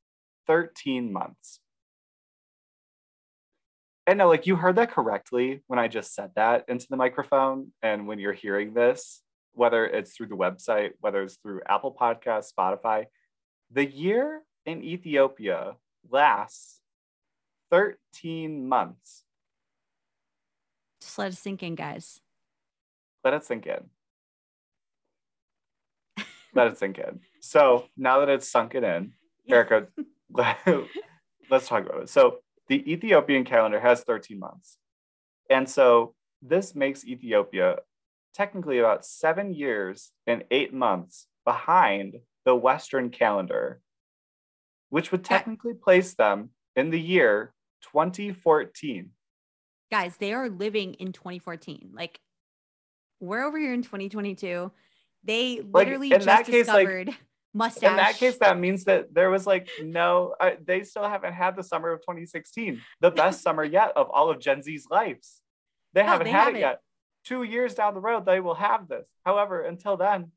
13 0.47 1.13
months. 1.13 1.61
And 4.07 4.19
no, 4.19 4.29
like 4.29 4.47
you 4.47 4.57
heard 4.57 4.77
that 4.77 4.91
correctly 4.91 5.63
when 5.67 5.79
I 5.79 5.89
just 5.89 6.15
said 6.15 6.33
that 6.37 6.65
into 6.69 6.87
the 6.91 6.97
microphone. 6.97 7.73
And 7.83 8.07
when 8.07 8.19
you're 8.19 8.35
hearing 8.35 8.75
this, 8.75 9.23
whether 9.53 9.87
it's 9.87 10.15
through 10.15 10.27
the 10.27 10.37
website, 10.37 10.91
whether 11.01 11.23
it's 11.23 11.37
through 11.37 11.63
Apple 11.67 11.97
podcast 11.99 12.53
Spotify, 12.53 13.07
the 13.71 13.87
year 13.87 14.43
in 14.67 14.83
Ethiopia 14.83 15.77
lasts 16.11 16.81
13 17.75 18.69
months. 18.69 19.25
Just 21.01 21.19
let 21.19 21.33
it 21.33 21.37
sink 21.37 21.61
in, 21.65 21.75
guys. 21.75 22.21
let 23.25 23.35
it 23.35 23.45
sink 23.45 23.67
in. 23.67 23.91
let 26.55 26.69
it 26.69 26.79
sink 26.79 26.99
in. 26.99 27.19
So 27.41 27.87
now 27.97 28.21
that 28.21 28.29
it's 28.29 28.49
sunken 28.49 28.85
in, 28.85 29.13
Erica, 29.49 29.89
let's 31.51 31.67
talk 31.67 31.85
about 31.85 32.03
it. 32.03 32.09
So 32.11 32.39
the 32.69 32.89
Ethiopian 32.93 33.45
calendar 33.45 33.81
has 33.81 34.03
13 34.05 34.39
months. 34.39 34.79
And 35.51 35.69
so 35.69 36.15
this 36.43 36.77
makes 36.77 37.05
Ethiopia 37.05 37.79
technically 38.35 38.79
about 38.79 39.05
seven 39.05 39.53
years 39.53 40.13
and 40.29 40.45
eight 40.53 40.73
months 40.73 41.27
behind 41.45 42.21
the 42.45 42.55
Western 42.55 43.11
calendar, 43.11 43.81
which 44.91 45.11
would 45.11 45.25
technically 45.25 45.75
place 45.75 46.15
them 46.15 46.51
in 46.77 46.91
the 46.91 47.01
year 47.01 47.54
2014. 47.93 49.11
Guys, 49.91 50.17
they 50.17 50.33
are 50.33 50.49
living 50.49 50.95
in 50.95 51.13
2014. 51.13 51.91
Like 51.95 52.19
we're 53.21 53.45
over 53.45 53.59
here 53.59 53.73
in 53.73 53.83
2022. 53.83 54.71
They 55.23 55.57
Like, 55.57 55.67
literally 55.87 56.09
in 56.09 56.15
just 56.21 56.27
that 56.27 56.47
case, 56.47 56.69
like, 56.69 56.87
discovered 56.87 57.17
mustache. 57.55 57.91
In 57.91 57.97
that 57.97 58.17
case, 58.17 58.39
that 58.39 58.59
means 58.59 58.85
that 58.85 59.15
there 59.15 59.31
was 59.31 59.47
like 59.47 59.69
no, 59.83 60.35
uh, 60.41 60.51
they 60.65 60.83
still 60.83 61.09
haven't 61.09 61.33
had 61.33 61.57
the 61.57 61.63
summer 61.63 61.93
of 61.93 62.01
2016, 62.01 62.81
the 63.01 63.11
best 63.11 63.43
summer 63.43 63.65
yet 63.65 63.93
of 63.97 64.11
all 64.11 64.31
of 64.31 64.41
Gen 64.41 64.63
Z's 64.63 64.87
lives. 64.91 65.41
They 65.95 66.03
No, 66.03 66.09
haven't 66.09 66.25
they 66.27 66.31
had 66.33 66.39
haven't. 66.41 66.57
it 66.57 66.61
yet. 66.61 66.81
Two 67.25 67.43
years 67.43 67.75
down 67.75 67.95
the 67.95 68.01
road, 68.01 68.27
they 68.27 68.41
will 68.41 68.55
have 68.57 68.89
this. 68.89 69.07
However, 69.25 69.63
until 69.63 69.97
then, 69.97 70.33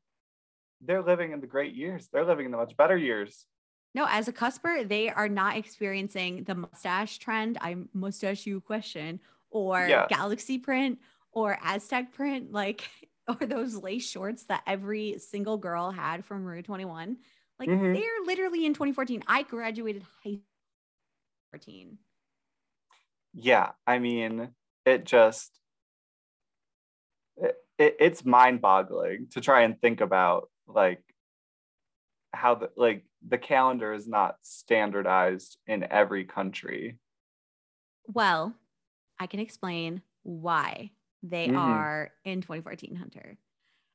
they're 0.80 1.02
living 1.02 1.32
in 1.32 1.40
the 1.40 1.46
great 1.46 1.74
years. 1.74 2.08
They're 2.12 2.24
living 2.24 2.46
in 2.46 2.52
the 2.52 2.56
much 2.56 2.76
better 2.76 2.96
years. 2.96 3.44
No, 3.94 4.06
as 4.08 4.28
a 4.28 4.32
cusper, 4.32 4.84
they 4.86 5.08
are 5.08 5.28
not 5.28 5.56
experiencing 5.56 6.44
the 6.44 6.54
mustache 6.54 7.18
trend. 7.18 7.58
I 7.60 7.76
mustache 7.92 8.46
you 8.46 8.60
question 8.60 9.20
or 9.50 9.88
Yeah. 9.88 10.06
galaxy 10.08 10.58
print 10.58 10.98
or 11.32 11.58
Aztec 11.62 12.12
print, 12.12 12.52
like 12.52 12.88
or 13.28 13.46
those 13.46 13.76
lace 13.76 14.08
shorts 14.08 14.44
that 14.44 14.62
every 14.66 15.18
single 15.18 15.56
girl 15.58 15.90
had 15.90 16.24
from 16.24 16.44
Rue 16.44 16.62
21. 16.62 17.18
Like 17.58 17.70
Mhm. 17.70 17.92
they're 17.92 18.24
literally 18.24 18.66
in 18.66 18.74
2014. 18.74 19.22
I 19.26 19.42
graduated 19.42 20.04
high 20.24 20.38
14. 21.52 21.98
Yeah, 23.34 23.72
I 23.86 23.98
mean, 23.98 24.54
it 24.84 25.04
just 25.04 25.58
it, 27.36 27.56
it, 27.78 27.96
it's 28.00 28.24
mind-boggling 28.24 29.28
to 29.30 29.40
try 29.40 29.62
and 29.62 29.80
think 29.80 30.00
about 30.00 30.50
like 30.66 31.02
how 32.32 32.54
the 32.54 32.70
like 32.76 33.04
the 33.26 33.38
calendar 33.38 33.92
is 33.92 34.06
not 34.08 34.36
standardized 34.42 35.58
in 35.66 35.84
every 35.90 36.24
country. 36.24 36.98
Well, 38.06 38.54
I 39.18 39.26
can 39.26 39.40
explain 39.40 40.02
why 40.22 40.92
they 41.22 41.50
Mhm. 41.50 41.54
are 41.54 42.12
in 42.24 42.40
2014 42.40 42.96
Hunter. 42.96 43.38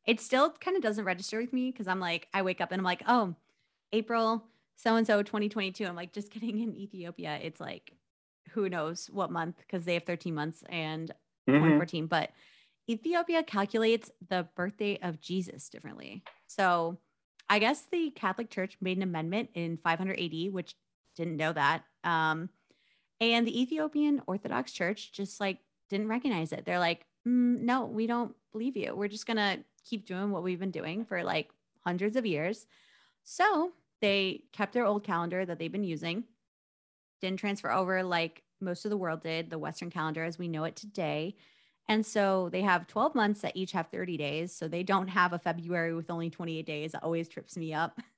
It 0.06 0.22
still 0.22 0.52
kind 0.52 0.78
of 0.78 0.84
doesn't 0.84 1.06
register 1.06 1.40
with 1.40 1.54
me 1.54 1.72
because 1.72 1.88
I'm 1.88 2.00
like, 2.00 2.28
I 2.34 2.42
wake 2.44 2.62
up 2.62 2.72
and 2.72 2.80
I'm 2.80 2.86
like, 2.86 3.04
oh, 3.08 3.36
April 3.94 4.48
so 4.76 4.96
and 4.98 5.08
so 5.08 5.24
2022. 5.24 5.86
I'm 5.86 5.96
like, 5.96 6.14
just 6.14 6.32
kidding. 6.32 6.60
In 6.62 6.76
Ethiopia, 6.76 7.40
it's 7.42 7.62
like, 7.62 7.94
who 8.52 8.70
knows 8.70 9.08
what 9.10 9.32
month 9.32 9.58
because 9.60 9.86
they 9.86 9.96
have 9.96 10.04
13 10.04 10.36
months 10.36 10.64
and 10.70 11.12
Mhm. 11.48 11.60
2014. 11.60 12.08
But 12.08 12.32
Ethiopia 12.90 13.44
calculates 13.44 14.12
the 14.30 14.48
birthday 14.56 15.00
of 15.02 15.22
Jesus 15.22 15.70
differently. 15.70 16.26
So 16.48 17.00
I 17.54 17.60
guess 17.60 17.86
the 17.92 18.10
Catholic 18.10 18.50
Church 18.50 18.78
made 18.82 18.98
an 18.98 19.04
amendment 19.04 19.52
in 19.54 19.78
500 19.78 20.20
AD, 20.20 20.52
which 20.52 20.74
didn't 21.16 21.38
know 21.38 21.54
that. 21.54 21.84
Um, 22.04 22.50
and 23.22 23.46
the 23.46 23.62
Ethiopian 23.62 24.24
Orthodox 24.26 24.72
Church 24.72 25.12
just 25.12 25.40
like 25.40 25.60
didn't 25.88 26.08
recognize 26.08 26.52
it. 26.52 26.66
They're 26.66 26.80
like, 26.80 27.06
"Mm, 27.28 27.60
no, 27.62 27.86
we 27.86 28.08
don't 28.08 28.36
believe 28.54 28.76
you. 28.76 28.96
We're 28.96 29.08
just 29.08 29.28
gonna 29.28 29.64
keep 29.86 30.08
doing 30.08 30.32
what 30.32 30.42
we've 30.42 30.60
been 30.60 30.72
doing 30.72 31.06
for 31.06 31.24
like 31.24 31.52
hundreds 31.82 32.16
of 32.16 32.26
years. 32.26 32.66
So 33.24 33.74
they 34.02 34.46
kept 34.52 34.74
their 34.74 34.88
old 34.88 35.04
calendar 35.04 35.46
that 35.46 35.60
they've 35.60 35.72
been 35.72 35.84
using, 35.84 36.24
didn't 37.22 37.40
transfer 37.40 37.72
over 37.72 38.02
like 38.02 38.42
most 38.62 38.84
of 38.84 38.90
the 38.90 38.98
world 38.98 39.22
did, 39.22 39.52
the 39.52 39.60
Western 39.60 39.92
calendar 39.92 40.24
as 40.24 40.40
we 40.40 40.48
know 40.48 40.64
it 40.64 40.76
today. 40.76 41.36
And 41.90 42.06
so 42.06 42.50
they 42.52 42.62
have 42.62 42.88
12 42.88 43.14
months 43.14 43.42
that 43.42 43.58
each 43.58 43.74
have 43.74 43.88
30 43.88 44.18
days. 44.18 44.56
So 44.56 44.68
they 44.68 44.84
don't 44.84 45.10
have 45.10 45.34
a 45.34 45.40
February 45.40 45.94
with 45.94 46.10
only 46.10 46.30
28 46.30 46.66
days. 46.66 46.92
That 46.94 47.04
always 47.04 47.28
trips 47.28 47.58
me 47.58 47.74
up. 47.74 48.00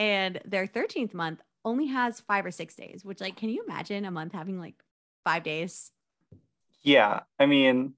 And 0.00 0.40
their 0.44 0.66
13th 0.68 1.12
month 1.12 1.40
only 1.64 1.86
has 1.86 2.20
five 2.20 2.46
or 2.46 2.52
six 2.52 2.76
days, 2.76 3.04
which, 3.04 3.20
like, 3.20 3.36
can 3.36 3.48
you 3.48 3.64
imagine 3.64 4.04
a 4.04 4.10
month 4.12 4.32
having 4.32 4.58
like 4.60 4.76
five 5.24 5.42
days? 5.42 5.90
Yeah, 6.82 7.20
I 7.38 7.46
mean, 7.46 7.94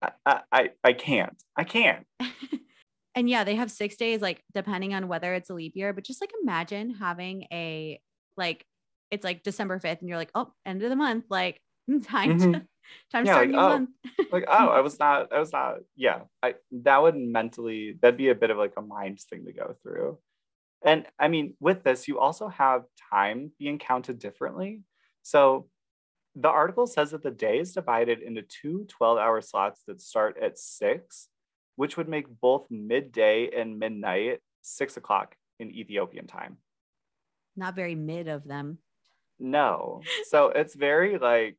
I, 0.00 0.10
I, 0.24 0.40
I- 0.52 0.70
I 0.84 0.92
can't. 0.92 1.34
I 1.56 1.64
can't. 1.64 2.06
and 3.16 3.28
yeah, 3.28 3.42
they 3.44 3.56
have 3.56 3.70
six 3.70 3.96
days, 3.96 4.22
like, 4.22 4.42
depending 4.54 4.94
on 4.94 5.08
whether 5.08 5.34
it's 5.34 5.50
a 5.50 5.54
leap 5.54 5.72
year. 5.74 5.92
But 5.92 6.04
just 6.04 6.20
like 6.20 6.30
imagine 6.42 6.90
having 6.90 7.48
a, 7.52 8.00
like, 8.36 8.64
it's 9.10 9.24
like 9.24 9.42
December 9.42 9.80
5th, 9.80 10.00
and 10.00 10.08
you're 10.08 10.18
like, 10.18 10.30
oh, 10.34 10.52
end 10.64 10.82
of 10.82 10.90
the 10.90 10.96
month, 10.96 11.24
like, 11.28 11.60
time 12.04 12.38
to, 12.38 12.44
Mhm. 12.46 12.66
time 13.12 13.24
to 13.24 13.28
Yeah, 13.28 13.34
start 13.34 13.48
like, 13.48 13.50
new 13.50 13.58
oh, 13.58 13.68
month. 13.68 13.90
Like, 14.32 14.44
oh, 14.48 14.68
I 14.68 14.80
was 14.80 14.98
not, 14.98 15.32
I 15.32 15.38
was 15.38 15.52
not, 15.52 15.76
yeah. 15.96 16.22
I 16.42 16.54
that 16.72 17.02
would 17.02 17.16
mentally, 17.16 17.98
that'd 18.00 18.16
be 18.18 18.28
a 18.30 18.34
bit 18.34 18.50
of 18.50 18.56
like 18.58 18.74
a 18.76 18.82
mind 18.82 19.20
thing 19.20 19.44
to 19.46 19.52
go 19.52 19.74
through. 19.82 20.18
And 20.84 21.06
I 21.18 21.28
mean, 21.28 21.56
with 21.60 21.82
this, 21.82 22.08
you 22.08 22.18
also 22.18 22.48
have 22.48 22.84
time 23.10 23.52
being 23.58 23.78
counted 23.78 24.18
differently. 24.18 24.82
So 25.22 25.68
the 26.34 26.48
article 26.50 26.86
says 26.86 27.12
that 27.12 27.22
the 27.22 27.30
day 27.30 27.58
is 27.60 27.72
divided 27.72 28.20
into 28.20 28.42
two 28.42 28.84
12 28.88 29.18
hour 29.18 29.40
slots 29.40 29.82
that 29.86 30.00
start 30.00 30.36
at 30.42 30.58
six, 30.58 31.28
which 31.76 31.96
would 31.96 32.08
make 32.08 32.26
both 32.28 32.66
midday 32.70 33.48
and 33.56 33.78
midnight 33.78 34.40
six 34.62 34.96
o'clock 34.96 35.36
in 35.60 35.70
Ethiopian 35.70 36.26
time. 36.26 36.58
Not 37.56 37.76
very 37.76 37.94
mid 37.94 38.26
of 38.28 38.44
them. 38.44 38.78
No. 39.38 40.02
So 40.28 40.48
it's 40.48 40.74
very 40.74 41.18
like 41.18 41.56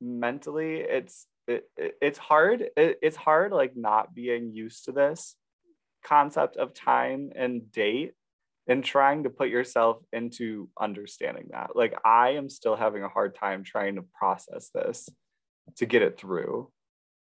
mentally 0.00 0.76
it's 0.76 1.26
it, 1.46 1.68
it- 1.76 1.96
it's 2.00 2.18
hard 2.18 2.62
it, 2.76 2.98
it's 3.02 3.16
hard 3.16 3.52
like 3.52 3.76
not 3.76 4.14
being 4.14 4.52
used 4.52 4.84
to 4.86 4.92
this 4.92 5.36
concept 6.04 6.56
of 6.56 6.74
time 6.74 7.30
and 7.34 7.70
date 7.72 8.12
and 8.66 8.84
trying 8.84 9.24
to 9.24 9.30
put 9.30 9.48
yourself 9.48 9.98
into 10.12 10.68
understanding 10.80 11.48
that 11.50 11.70
like 11.74 11.94
i 12.04 12.30
am 12.30 12.48
still 12.48 12.76
having 12.76 13.02
a 13.02 13.08
hard 13.08 13.34
time 13.34 13.62
trying 13.64 13.94
to 13.96 14.04
process 14.18 14.70
this 14.74 15.08
to 15.76 15.86
get 15.86 16.02
it 16.02 16.18
through 16.18 16.70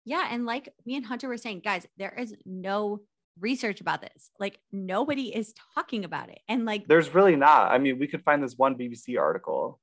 Yeah. 0.06 0.26
And 0.30 0.44
like 0.46 0.68
me 0.86 0.96
and 0.96 1.04
Hunter 1.06 1.28
were 1.28 1.38
saying, 1.38 1.62
guys, 1.64 1.86
there 1.96 2.14
is 2.18 2.34
no 2.44 3.00
research 3.40 3.80
about 3.80 4.00
this. 4.02 4.30
Like, 4.38 4.58
nobody 4.70 5.34
is 5.34 5.54
talking 5.74 6.04
about 6.04 6.28
it. 6.28 6.40
And 6.46 6.66
like, 6.66 6.86
there's 6.86 7.14
really 7.14 7.36
not 7.36 7.72
i 7.72 7.78
mean 7.78 7.98
we 7.98 8.06
could 8.06 8.22
find 8.22 8.42
this 8.42 8.56
one 8.56 8.76
bbc 8.76 9.18
article 9.18 9.80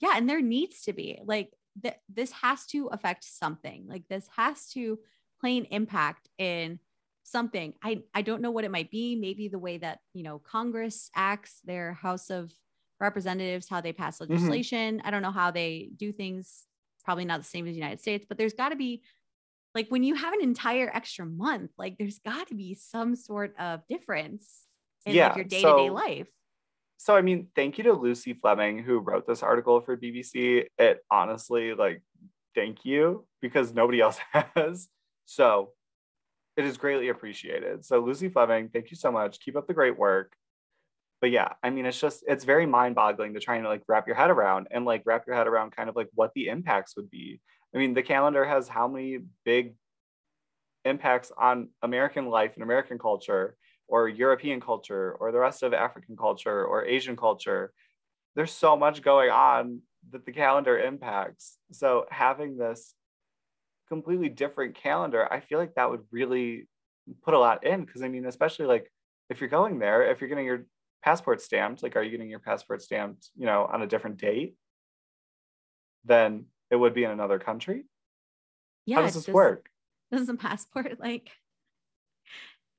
yeah, 0.00 0.12
and 0.16 0.26
there 0.28 0.40
needs 0.40 0.82
to 0.84 0.94
be 0.94 1.20
like, 1.24 1.50
th- 1.82 1.96
this 2.08 2.32
has 2.32 2.66
to 2.66 2.88
affect 2.88 3.24
something. 3.24 3.86
Like, 3.88 4.04
this 4.08 4.28
has 4.36 4.68
to 4.70 4.98
play 5.40 5.56
an 5.56 5.66
impact 5.66 6.28
in 6.38 6.78
something. 7.22 7.74
I, 7.82 8.02
I 8.14 8.22
don't 8.22 8.42
know 8.42 8.50
what 8.50 8.64
it 8.64 8.70
might 8.70 8.90
be. 8.90 9.16
Maybe 9.16 9.48
the 9.48 9.58
way 9.58 9.78
that, 9.78 10.00
you 10.14 10.22
know, 10.22 10.38
Congress 10.38 11.10
acts, 11.14 11.60
their 11.64 11.94
House 11.94 12.30
of 12.30 12.52
Representatives, 13.00 13.68
how 13.68 13.80
they 13.80 13.92
pass 13.92 14.18
mm-hmm. 14.18 14.32
legislation. 14.32 15.00
I 15.04 15.10
don't 15.10 15.22
know 15.22 15.30
how 15.30 15.50
they 15.50 15.90
do 15.96 16.12
things. 16.12 16.64
Probably 17.04 17.24
not 17.24 17.40
the 17.40 17.46
same 17.46 17.66
as 17.66 17.72
the 17.72 17.78
United 17.80 18.00
States, 18.00 18.26
but 18.28 18.36
there's 18.36 18.52
got 18.52 18.70
to 18.70 18.76
be 18.76 19.02
like 19.74 19.88
when 19.88 20.02
you 20.02 20.14
have 20.14 20.34
an 20.34 20.42
entire 20.42 20.90
extra 20.92 21.24
month, 21.24 21.70
like 21.78 21.96
there's 21.98 22.18
got 22.18 22.48
to 22.48 22.54
be 22.54 22.74
some 22.74 23.16
sort 23.16 23.54
of 23.58 23.80
difference 23.88 24.66
in 25.06 25.14
Yeah, 25.14 25.28
like 25.28 25.36
your 25.36 25.44
day 25.44 25.62
to 25.62 25.76
day 25.76 25.90
life. 25.90 26.28
So 27.00 27.16
i 27.16 27.22
mean 27.22 27.46
thank 27.56 27.78
you 27.78 27.84
to 27.84 27.94
lucy 27.94 28.34
fleming 28.34 28.78
who 28.78 28.98
wrote 28.98 29.26
this 29.26 29.42
article 29.42 29.80
for 29.80 29.96
bbc 29.96 30.66
it 30.78 30.98
honestly 31.10 31.72
like 31.72 32.02
thank 32.54 32.84
you 32.84 33.26
because 33.40 33.72
nobody 33.74 34.00
else 34.00 34.18
has. 34.32 34.88
So 35.26 35.70
it 36.56 36.64
is 36.64 36.76
greatly 36.76 37.08
appreciated. 37.08 37.84
So 37.84 38.00
lucy 38.00 38.28
fleming 38.28 38.68
thank 38.68 38.90
you 38.90 38.96
so 38.96 39.10
much. 39.10 39.40
Keep 39.40 39.56
up 39.56 39.66
the 39.66 39.74
great 39.74 39.98
work. 39.98 40.32
But 41.20 41.30
yeah 41.30 41.52
i 41.62 41.70
mean 41.70 41.84
it's 41.84 42.00
just 42.00 42.24
it's 42.26 42.44
very 42.44 42.66
mind-boggling 42.66 43.34
to 43.34 43.40
try 43.40 43.56
and 43.56 43.66
like 43.66 43.82
wrap 43.88 44.06
your 44.06 44.16
head 44.16 44.30
around 44.30 44.68
and 44.70 44.84
like 44.84 45.02
wrap 45.04 45.24
your 45.26 45.36
head 45.36 45.46
around 45.46 45.76
kind 45.76 45.88
of 45.88 45.96
like 45.96 46.08
what 46.14 46.32
the 46.34 46.48
impacts 46.48 46.96
would 46.96 47.10
be. 47.10 47.40
I 47.74 47.78
mean 47.78 47.94
the 47.94 48.02
calendar 48.02 48.44
has 48.44 48.68
how 48.68 48.88
many 48.88 49.18
big 49.44 49.74
impacts 50.86 51.30
on 51.36 51.68
american 51.82 52.30
life 52.30 52.52
and 52.54 52.62
american 52.62 52.98
culture 52.98 53.54
or 53.90 54.08
European 54.08 54.60
culture 54.60 55.12
or 55.18 55.32
the 55.32 55.38
rest 55.38 55.62
of 55.62 55.74
African 55.74 56.16
culture 56.16 56.64
or 56.64 56.84
Asian 56.84 57.16
culture. 57.16 57.72
There's 58.36 58.52
so 58.52 58.76
much 58.76 59.02
going 59.02 59.30
on 59.30 59.82
that 60.10 60.24
the 60.24 60.32
calendar 60.32 60.78
impacts. 60.78 61.58
So 61.72 62.06
having 62.10 62.56
this 62.56 62.94
completely 63.88 64.28
different 64.28 64.76
calendar, 64.76 65.30
I 65.30 65.40
feel 65.40 65.58
like 65.58 65.74
that 65.74 65.90
would 65.90 66.02
really 66.12 66.68
put 67.22 67.34
a 67.34 67.38
lot 67.38 67.66
in 67.66 67.84
because 67.84 68.02
I 68.02 68.08
mean, 68.08 68.26
especially 68.26 68.66
like 68.66 68.90
if 69.28 69.40
you're 69.40 69.50
going 69.50 69.80
there, 69.80 70.08
if 70.10 70.20
you're 70.20 70.28
getting 70.28 70.46
your 70.46 70.66
passport 71.02 71.42
stamped, 71.42 71.82
like 71.82 71.96
are 71.96 72.02
you 72.02 72.12
getting 72.12 72.30
your 72.30 72.38
passport 72.38 72.82
stamped, 72.82 73.28
you 73.36 73.46
know, 73.46 73.68
on 73.70 73.82
a 73.82 73.86
different 73.88 74.18
date? 74.18 74.54
Then 76.04 76.46
it 76.70 76.76
would 76.76 76.94
be 76.94 77.04
in 77.04 77.10
another 77.10 77.40
country. 77.40 77.86
Yeah. 78.86 78.96
How 78.96 79.02
does 79.02 79.14
this 79.14 79.24
does- 79.24 79.34
work? 79.34 79.68
Does 80.12 80.28
the 80.28 80.34
passport 80.34 80.98
like 81.00 81.28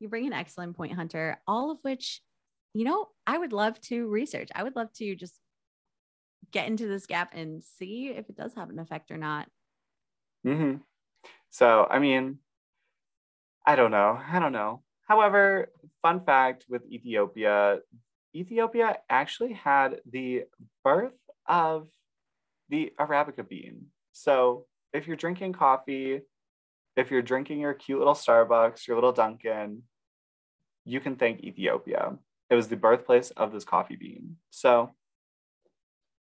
you 0.02 0.10
bring 0.10 0.28
an 0.28 0.34
excellent 0.34 0.76
point, 0.76 0.94
Hunter, 0.94 1.40
all 1.48 1.72
of 1.72 1.78
which, 1.82 2.22
you 2.74 2.84
know, 2.86 3.08
I 3.28 3.38
would 3.38 3.54
love 3.54 3.80
to 3.82 4.08
research. 4.08 4.50
I 4.56 4.64
would 4.64 4.76
love 4.76 4.92
to 4.94 5.16
just 5.16 5.40
get 6.52 6.68
into 6.68 6.88
this 6.88 7.06
gap 7.06 7.34
and 7.34 7.64
see 7.64 8.10
if 8.10 8.30
it 8.30 8.36
does 8.36 8.54
have 8.56 8.70
an 8.70 8.80
effect 8.80 9.12
or 9.12 9.18
not. 9.18 9.48
Mm-hmm. 10.46 10.78
So, 11.50 11.88
I 11.90 12.00
mean, 12.00 12.40
I 13.66 13.76
don't 13.76 13.92
know. 13.92 14.20
I 14.28 14.40
don't 14.40 14.54
know. 14.54 14.84
However, 15.08 15.72
fun 16.02 16.24
fact 16.26 16.66
with 16.70 16.82
Ethiopia, 16.90 17.80
Ethiopia 18.36 18.98
actually 19.10 19.54
had 19.54 20.00
the 20.10 20.44
birth 20.84 21.14
of 21.46 21.90
the 22.70 22.94
Arabica 23.00 23.48
bean. 23.48 23.88
So, 24.14 24.66
if 24.94 25.08
you're 25.08 25.18
drinking 25.18 25.54
coffee, 25.54 26.22
if 26.96 27.12
you're 27.12 27.22
drinking 27.22 27.60
your 27.60 27.74
cute 27.74 28.00
little 28.00 28.14
Starbucks, 28.14 28.88
your 28.88 28.98
little 28.98 29.12
Dunkin', 29.12 29.84
you 30.86 31.00
can 31.00 31.16
thank 31.16 31.44
Ethiopia. 31.44 32.18
It 32.50 32.56
was 32.56 32.68
the 32.68 32.76
birthplace 32.76 33.32
of 33.32 33.52
this 33.52 33.64
coffee 33.64 33.96
bean. 33.96 34.38
So, 34.50 34.92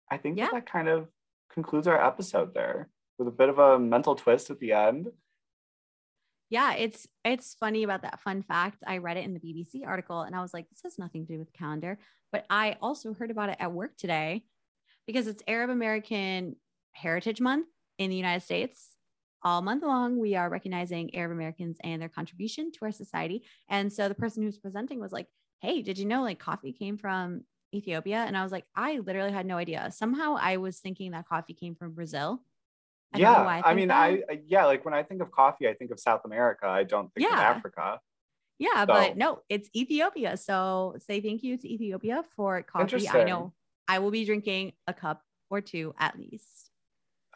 I 0.10 0.18
think 0.18 0.38
Yeah. 0.38 0.46
that, 0.46 0.54
that 0.54 0.72
kind 0.72 0.88
of 0.88 1.08
concludes 1.50 1.88
our 1.88 2.04
episode 2.04 2.54
there 2.54 2.90
with 3.18 3.28
a 3.28 3.32
bit 3.32 3.50
of 3.50 3.60
a 3.60 3.80
mental 3.80 4.16
twist 4.16 4.50
at 4.50 4.60
the 4.60 4.74
end. 4.74 5.12
Yeah, 6.50 6.74
it's 6.76 7.08
it's 7.26 7.56
funny 7.56 7.84
about 7.84 8.04
that 8.04 8.22
fun 8.22 8.42
fact. 8.42 8.78
I 8.88 9.00
read 9.00 9.18
it 9.18 9.26
in 9.26 9.34
the 9.34 9.40
BBC 9.42 9.86
article 9.86 10.22
and 10.22 10.34
I 10.36 10.42
was 10.42 10.54
like, 10.54 10.70
this 10.70 10.80
has 10.84 10.98
nothing 10.98 11.26
to 11.26 11.34
do 11.34 11.40
with 11.40 11.52
the 11.52 11.58
calendar. 11.58 12.00
But 12.32 12.46
I 12.50 12.78
also 12.82 13.14
heard 13.14 13.32
about 13.32 13.50
it 13.50 13.58
at 13.60 13.74
work 13.74 13.98
today 13.98 14.46
because 15.06 15.28
it's 15.28 15.44
Arab 15.48 15.70
American 15.70 16.56
Heritage 16.94 17.42
Month 17.42 17.68
in 17.98 18.10
the 18.10 18.16
United 18.16 18.44
States. 18.46 18.92
All 19.44 19.62
month 19.62 19.84
long, 19.84 20.20
we 20.20 20.36
are 20.36 20.50
recognizing 20.50 21.16
Arab 21.16 21.32
Americans 21.32 21.78
and 21.84 22.02
their 22.02 22.10
contribution 22.10 22.72
to 22.74 22.80
our 22.86 22.92
society. 22.92 23.44
And 23.70 23.92
so 23.92 24.08
the 24.10 24.16
person 24.16 24.44
who's 24.44 24.58
presenting 24.58 25.00
was 25.00 25.12
like, 25.12 25.28
Hey, 25.62 25.82
did 25.82 25.98
you 25.98 26.06
know 26.06 26.22
like 26.24 26.40
coffee 26.40 26.72
came 26.74 26.98
from 26.98 27.42
Ethiopia? 27.74 28.24
And 28.28 28.38
I 28.38 28.44
was 28.44 28.52
like, 28.52 28.66
I 28.76 29.00
literally 29.00 29.32
had 29.32 29.46
no 29.46 29.58
idea. 29.58 29.90
Somehow 29.92 30.38
I 30.40 30.58
was 30.58 30.80
thinking 30.80 31.12
that 31.12 31.28
coffee 31.28 31.54
came 31.54 31.76
from 31.76 31.94
Brazil. 31.94 32.42
I 33.14 33.20
yeah, 33.20 33.44
why 33.46 33.62
I, 33.64 33.74
mean, 33.74 33.88
that. 33.88 33.98
I 33.98 34.24
I- 34.30 34.42
yeah, 34.46 34.66
like 34.66 34.84
when 34.86 34.94
I 34.94 35.04
think 35.04 35.22
of 35.22 35.32
coffee, 35.32 35.68
I 35.68 35.74
think 35.74 35.92
of 35.92 36.00
South 36.00 36.22
America. 36.26 36.68
I 36.68 36.84
don't 36.84 37.14
think 37.14 37.32
of 37.32 37.38
Africa. 37.40 38.00
Yeah, 38.60 38.82
So- 38.82 38.88
but 38.88 39.18
no, 39.18 39.42
it's 39.50 39.70
Ethiopia. 39.76 40.36
So 40.38 40.96
say 41.00 41.22
thank 41.22 41.44
you 41.44 41.58
to 41.58 41.68
Ethiopia 41.72 42.24
for 42.36 42.62
coffee. 42.64 43.08
I 43.08 43.24
know 43.24 43.54
I 43.88 44.00
will 44.00 44.12
be 44.12 44.26
drinking 44.26 44.74
a 44.88 44.94
cup 44.94 45.22
or 45.50 45.62
two 45.62 45.94
at 45.98 46.18
least. 46.18 46.67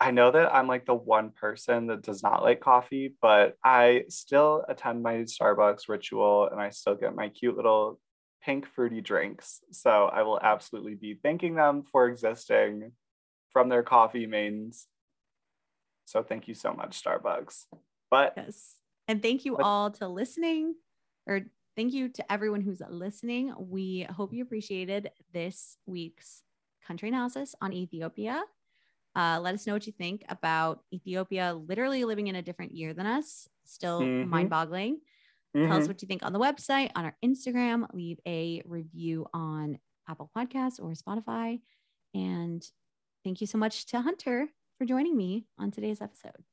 I 0.01 0.09
know 0.09 0.31
that 0.31 0.51
I'm 0.53 0.67
like 0.67 0.87
the 0.87 0.95
one 0.95 1.29
person 1.29 1.85
that 1.87 2.01
does 2.01 2.23
not 2.23 2.41
like 2.41 2.59
coffee, 2.59 3.13
but 3.21 3.55
I 3.63 4.05
still 4.09 4.65
attend 4.67 5.03
my 5.03 5.17
Starbucks 5.17 5.87
ritual 5.87 6.49
and 6.51 6.59
I 6.59 6.71
still 6.71 6.95
get 6.95 7.15
my 7.15 7.29
cute 7.29 7.55
little 7.55 7.99
pink 8.43 8.65
fruity 8.65 8.99
drinks. 8.99 9.61
So 9.71 10.05
I 10.11 10.23
will 10.23 10.39
absolutely 10.41 10.95
be 10.95 11.19
thanking 11.21 11.53
them 11.53 11.83
for 11.83 12.07
existing 12.07 12.93
from 13.53 13.69
their 13.69 13.83
coffee 13.83 14.25
mains. 14.25 14.87
So 16.05 16.23
thank 16.23 16.47
you 16.47 16.55
so 16.55 16.73
much, 16.73 16.99
Starbucks. 17.03 17.65
But 18.09 18.33
Yes. 18.35 18.77
And 19.07 19.21
thank 19.21 19.45
you 19.45 19.55
But- 19.55 19.65
all 19.65 19.91
to 19.91 20.07
listening 20.07 20.77
or 21.27 21.41
thank 21.75 21.93
you 21.93 22.09
to 22.09 22.31
everyone 22.31 22.61
who's 22.61 22.81
listening. 22.89 23.53
We 23.55 24.07
hope 24.09 24.33
you 24.33 24.41
appreciated 24.41 25.11
this 25.31 25.77
week's 25.85 26.41
country 26.81 27.09
analysis 27.09 27.53
on 27.61 27.71
Ethiopia. 27.71 28.43
Uh, 29.15 29.39
let 29.41 29.53
us 29.53 29.67
know 29.67 29.73
what 29.73 29.85
you 29.87 29.93
think 29.93 30.23
about 30.29 30.83
Ethiopia 30.93 31.53
literally 31.53 32.05
living 32.05 32.27
in 32.27 32.35
a 32.35 32.41
different 32.41 32.71
year 32.73 32.93
than 32.93 33.05
us. 33.05 33.47
Still 33.65 34.01
Mhm. 34.01 34.27
mind 34.27 34.49
boggling. 34.49 35.01
Tell 35.55 35.73
us 35.77 35.83
mhm, 35.83 35.87
what 35.87 36.01
you 36.01 36.07
think 36.07 36.23
on 36.23 36.33
the 36.33 36.39
website, 36.39 36.91
on 36.95 37.05
our 37.05 37.17
Instagram. 37.23 37.93
Leave 37.93 38.19
a 38.25 38.61
review 38.65 39.27
on 39.33 39.79
Apple 40.07 40.31
Podcasts 40.35 40.79
or 40.79 40.91
Spotify. 40.93 41.61
And 42.13 42.63
thank 43.23 43.41
you 43.41 43.47
so 43.47 43.57
much 43.57 43.85
to 43.87 44.01
Hunter 44.01 44.49
for 44.77 44.85
joining 44.85 45.17
me 45.17 45.47
on 45.57 45.71
today's 45.71 46.01
episode. 46.01 46.43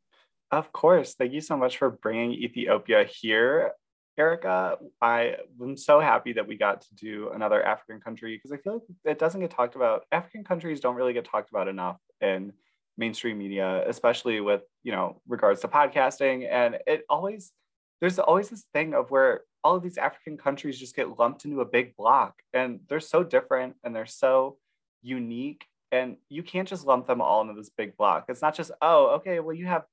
Of 0.51 0.73
course. 0.73 1.15
Thank 1.15 1.33
you 1.33 1.41
so 1.41 1.57
much 1.57 1.79
for 1.79 1.91
bringing 1.91 2.33
Ethiopia 2.33 3.05
here, 3.05 3.73
Erica. 4.19 4.77
I 5.01 5.37
am 5.61 5.77
so 5.77 6.01
happy 6.01 6.33
that 6.33 6.47
we 6.47 6.57
got 6.57 6.81
to 6.83 6.95
do 6.95 7.31
another 7.35 7.63
African 7.65 8.01
country 8.01 8.37
because 8.37 8.53
I 8.53 8.57
feel 8.57 8.75
like 8.75 8.83
it 9.05 9.19
doesn't 9.19 9.41
get 9.41 9.51
talked 9.51 9.77
about. 9.77 10.05
African 10.11 10.45
countries 10.45 10.81
don't 10.81 10.97
really 10.97 11.13
get 11.13 11.25
talked 11.25 11.51
about 11.51 11.69
enough 11.69 11.99
in 12.21 12.53
mainstream 12.97 13.39
media, 13.39 13.89
especially 13.89 14.41
with, 14.41 14.63
you 14.83 14.93
know, 14.93 15.23
regards 15.29 15.61
to 15.61 15.69
podcasting. 15.69 16.49
And 16.51 16.79
it 16.87 17.05
always, 17.09 17.53
there's 18.01 18.19
always 18.19 18.49
this 18.51 18.65
thing 18.75 18.93
of 18.93 19.11
where 19.11 19.43
all 19.63 19.77
of 19.77 19.83
these 19.83 19.99
African 19.99 20.37
countries 20.37 20.79
just 20.79 20.97
get 20.97 21.19
lumped 21.19 21.45
into 21.45 21.61
a 21.61 21.65
big 21.65 21.97
block 21.97 22.35
and 22.53 22.81
they're 22.89 23.01
so 23.01 23.23
different 23.23 23.77
and 23.85 23.95
they're 23.95 24.07
so 24.07 24.59
unique. 25.03 25.65
And 25.91 26.17
you 26.29 26.43
can't 26.43 26.69
just 26.69 26.85
lump 26.85 27.07
them 27.07 27.23
all 27.23 27.41
into 27.41 27.55
this 27.55 27.71
big 27.71 27.97
block. 27.97 28.27
It's 28.29 28.43
not 28.43 28.55
just, 28.55 28.73
oh, 28.83 29.15
okay, 29.17 29.41
well, 29.41 29.55
you 29.55 29.67
have 29.67 29.85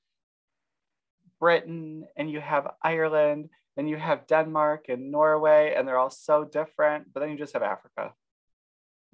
Britain 1.40 2.06
and 2.18 2.30
you 2.30 2.42
have 2.42 2.72
Ireland 2.82 3.50
and 3.78 3.90
you 3.90 3.98
have 3.98 4.28
Denmark 4.28 4.86
and 4.90 5.12
Norway, 5.12 5.74
and 5.76 5.88
they're 5.88 5.98
all 5.98 6.10
so 6.10 6.44
different. 6.44 7.14
But 7.14 7.20
then 7.22 7.30
you 7.32 7.38
just 7.38 7.54
have 7.54 7.64
Africa. 7.64 8.14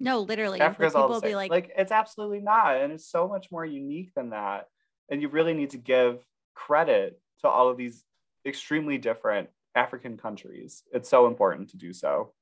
No, 0.00 0.20
literally. 0.20 0.60
Africa's 0.60 0.94
all 0.94 1.02
people 1.02 1.08
the 1.08 1.14
will 1.14 1.20
be 1.20 1.28
same. 1.28 1.36
like, 1.36 1.50
Like, 1.50 1.72
it's 1.76 1.92
absolutely 1.92 2.40
not, 2.40 2.76
and 2.76 2.92
it's 2.92 3.06
so 3.06 3.28
much 3.28 3.50
more 3.50 3.64
unique 3.64 4.12
than 4.14 4.30
that. 4.30 4.66
And 5.10 5.22
you 5.22 5.28
really 5.28 5.54
need 5.54 5.70
to 5.70 5.78
give 5.78 6.24
credit 6.54 7.20
to 7.40 7.48
all 7.48 7.68
of 7.68 7.76
these 7.76 8.04
extremely 8.46 8.98
different 8.98 9.48
African 9.74 10.16
countries. 10.16 10.82
It's 10.92 11.08
so 11.08 11.26
important 11.26 11.70
to 11.70 11.76
do 11.76 11.92
so. 11.92 12.32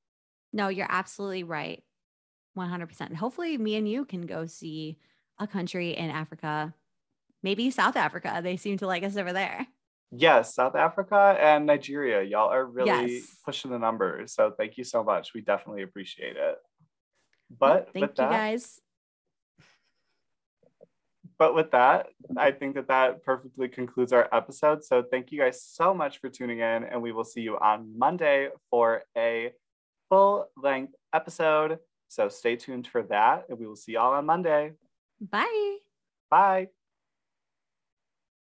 no, 0.52 0.68
you're 0.68 0.86
absolutely 0.90 1.44
right. 1.44 1.82
100%. 2.58 3.14
Hopefully, 3.14 3.56
me 3.58 3.76
and 3.76 3.88
you 3.88 4.04
can 4.04 4.26
go 4.26 4.46
see 4.46 4.98
a 5.38 5.46
country 5.46 5.96
in 5.96 6.10
Africa, 6.10 6.74
maybe 7.42 7.70
South 7.70 7.96
Africa. 7.96 8.40
They 8.42 8.56
seem 8.56 8.78
to 8.78 8.86
like 8.86 9.04
us 9.04 9.16
over 9.16 9.32
there. 9.32 9.66
Yes, 10.12 10.54
South 10.54 10.74
Africa 10.74 11.36
and 11.40 11.66
Nigeria, 11.66 12.22
y'all 12.22 12.48
are 12.50 12.64
really 12.66 13.18
Yes. 13.18 13.36
pushing 13.44 13.70
the 13.70 13.78
numbers. 13.78 14.32
So 14.34 14.50
thank 14.50 14.76
you 14.76 14.84
so 14.84 15.04
much. 15.04 15.34
We 15.34 15.40
definitely 15.40 15.82
appreciate 15.82 16.36
it. 16.36 16.56
Well, 17.58 17.74
But 17.78 17.92
thank 17.92 18.02
with 18.02 18.10
you 18.10 18.24
that, 18.24 18.30
guys. 18.30 18.80
but 21.38 21.54
with 21.54 21.70
that, 21.70 22.08
I 22.36 22.50
think 22.50 22.74
that 22.74 22.88
that 22.88 23.22
perfectly 23.24 23.68
concludes 23.68 24.12
our 24.12 24.28
episode. 24.32 24.84
So 24.84 25.02
thank 25.02 25.30
you 25.32 25.38
guys 25.38 25.62
so 25.62 25.94
much 25.94 26.18
for 26.20 26.28
tuning 26.28 26.58
in, 26.58 26.84
and 26.84 27.00
we 27.00 27.12
will 27.12 27.24
see 27.24 27.40
you 27.42 27.56
on 27.58 27.96
Monday 27.96 28.48
for 28.70 29.04
a 29.16 29.52
full 30.08 30.48
length 30.56 30.94
episode. 31.14 31.78
So 32.08 32.28
stay 32.28 32.56
tuned 32.56 32.88
for 32.88 33.04
that, 33.04 33.46
and 33.48 33.58
we 33.58 33.66
will 33.66 33.76
see 33.76 33.92
y'all 33.92 34.12
on 34.14 34.26
Monday. 34.26 34.72
Bye. 35.20 35.76
Bye. 36.30 36.68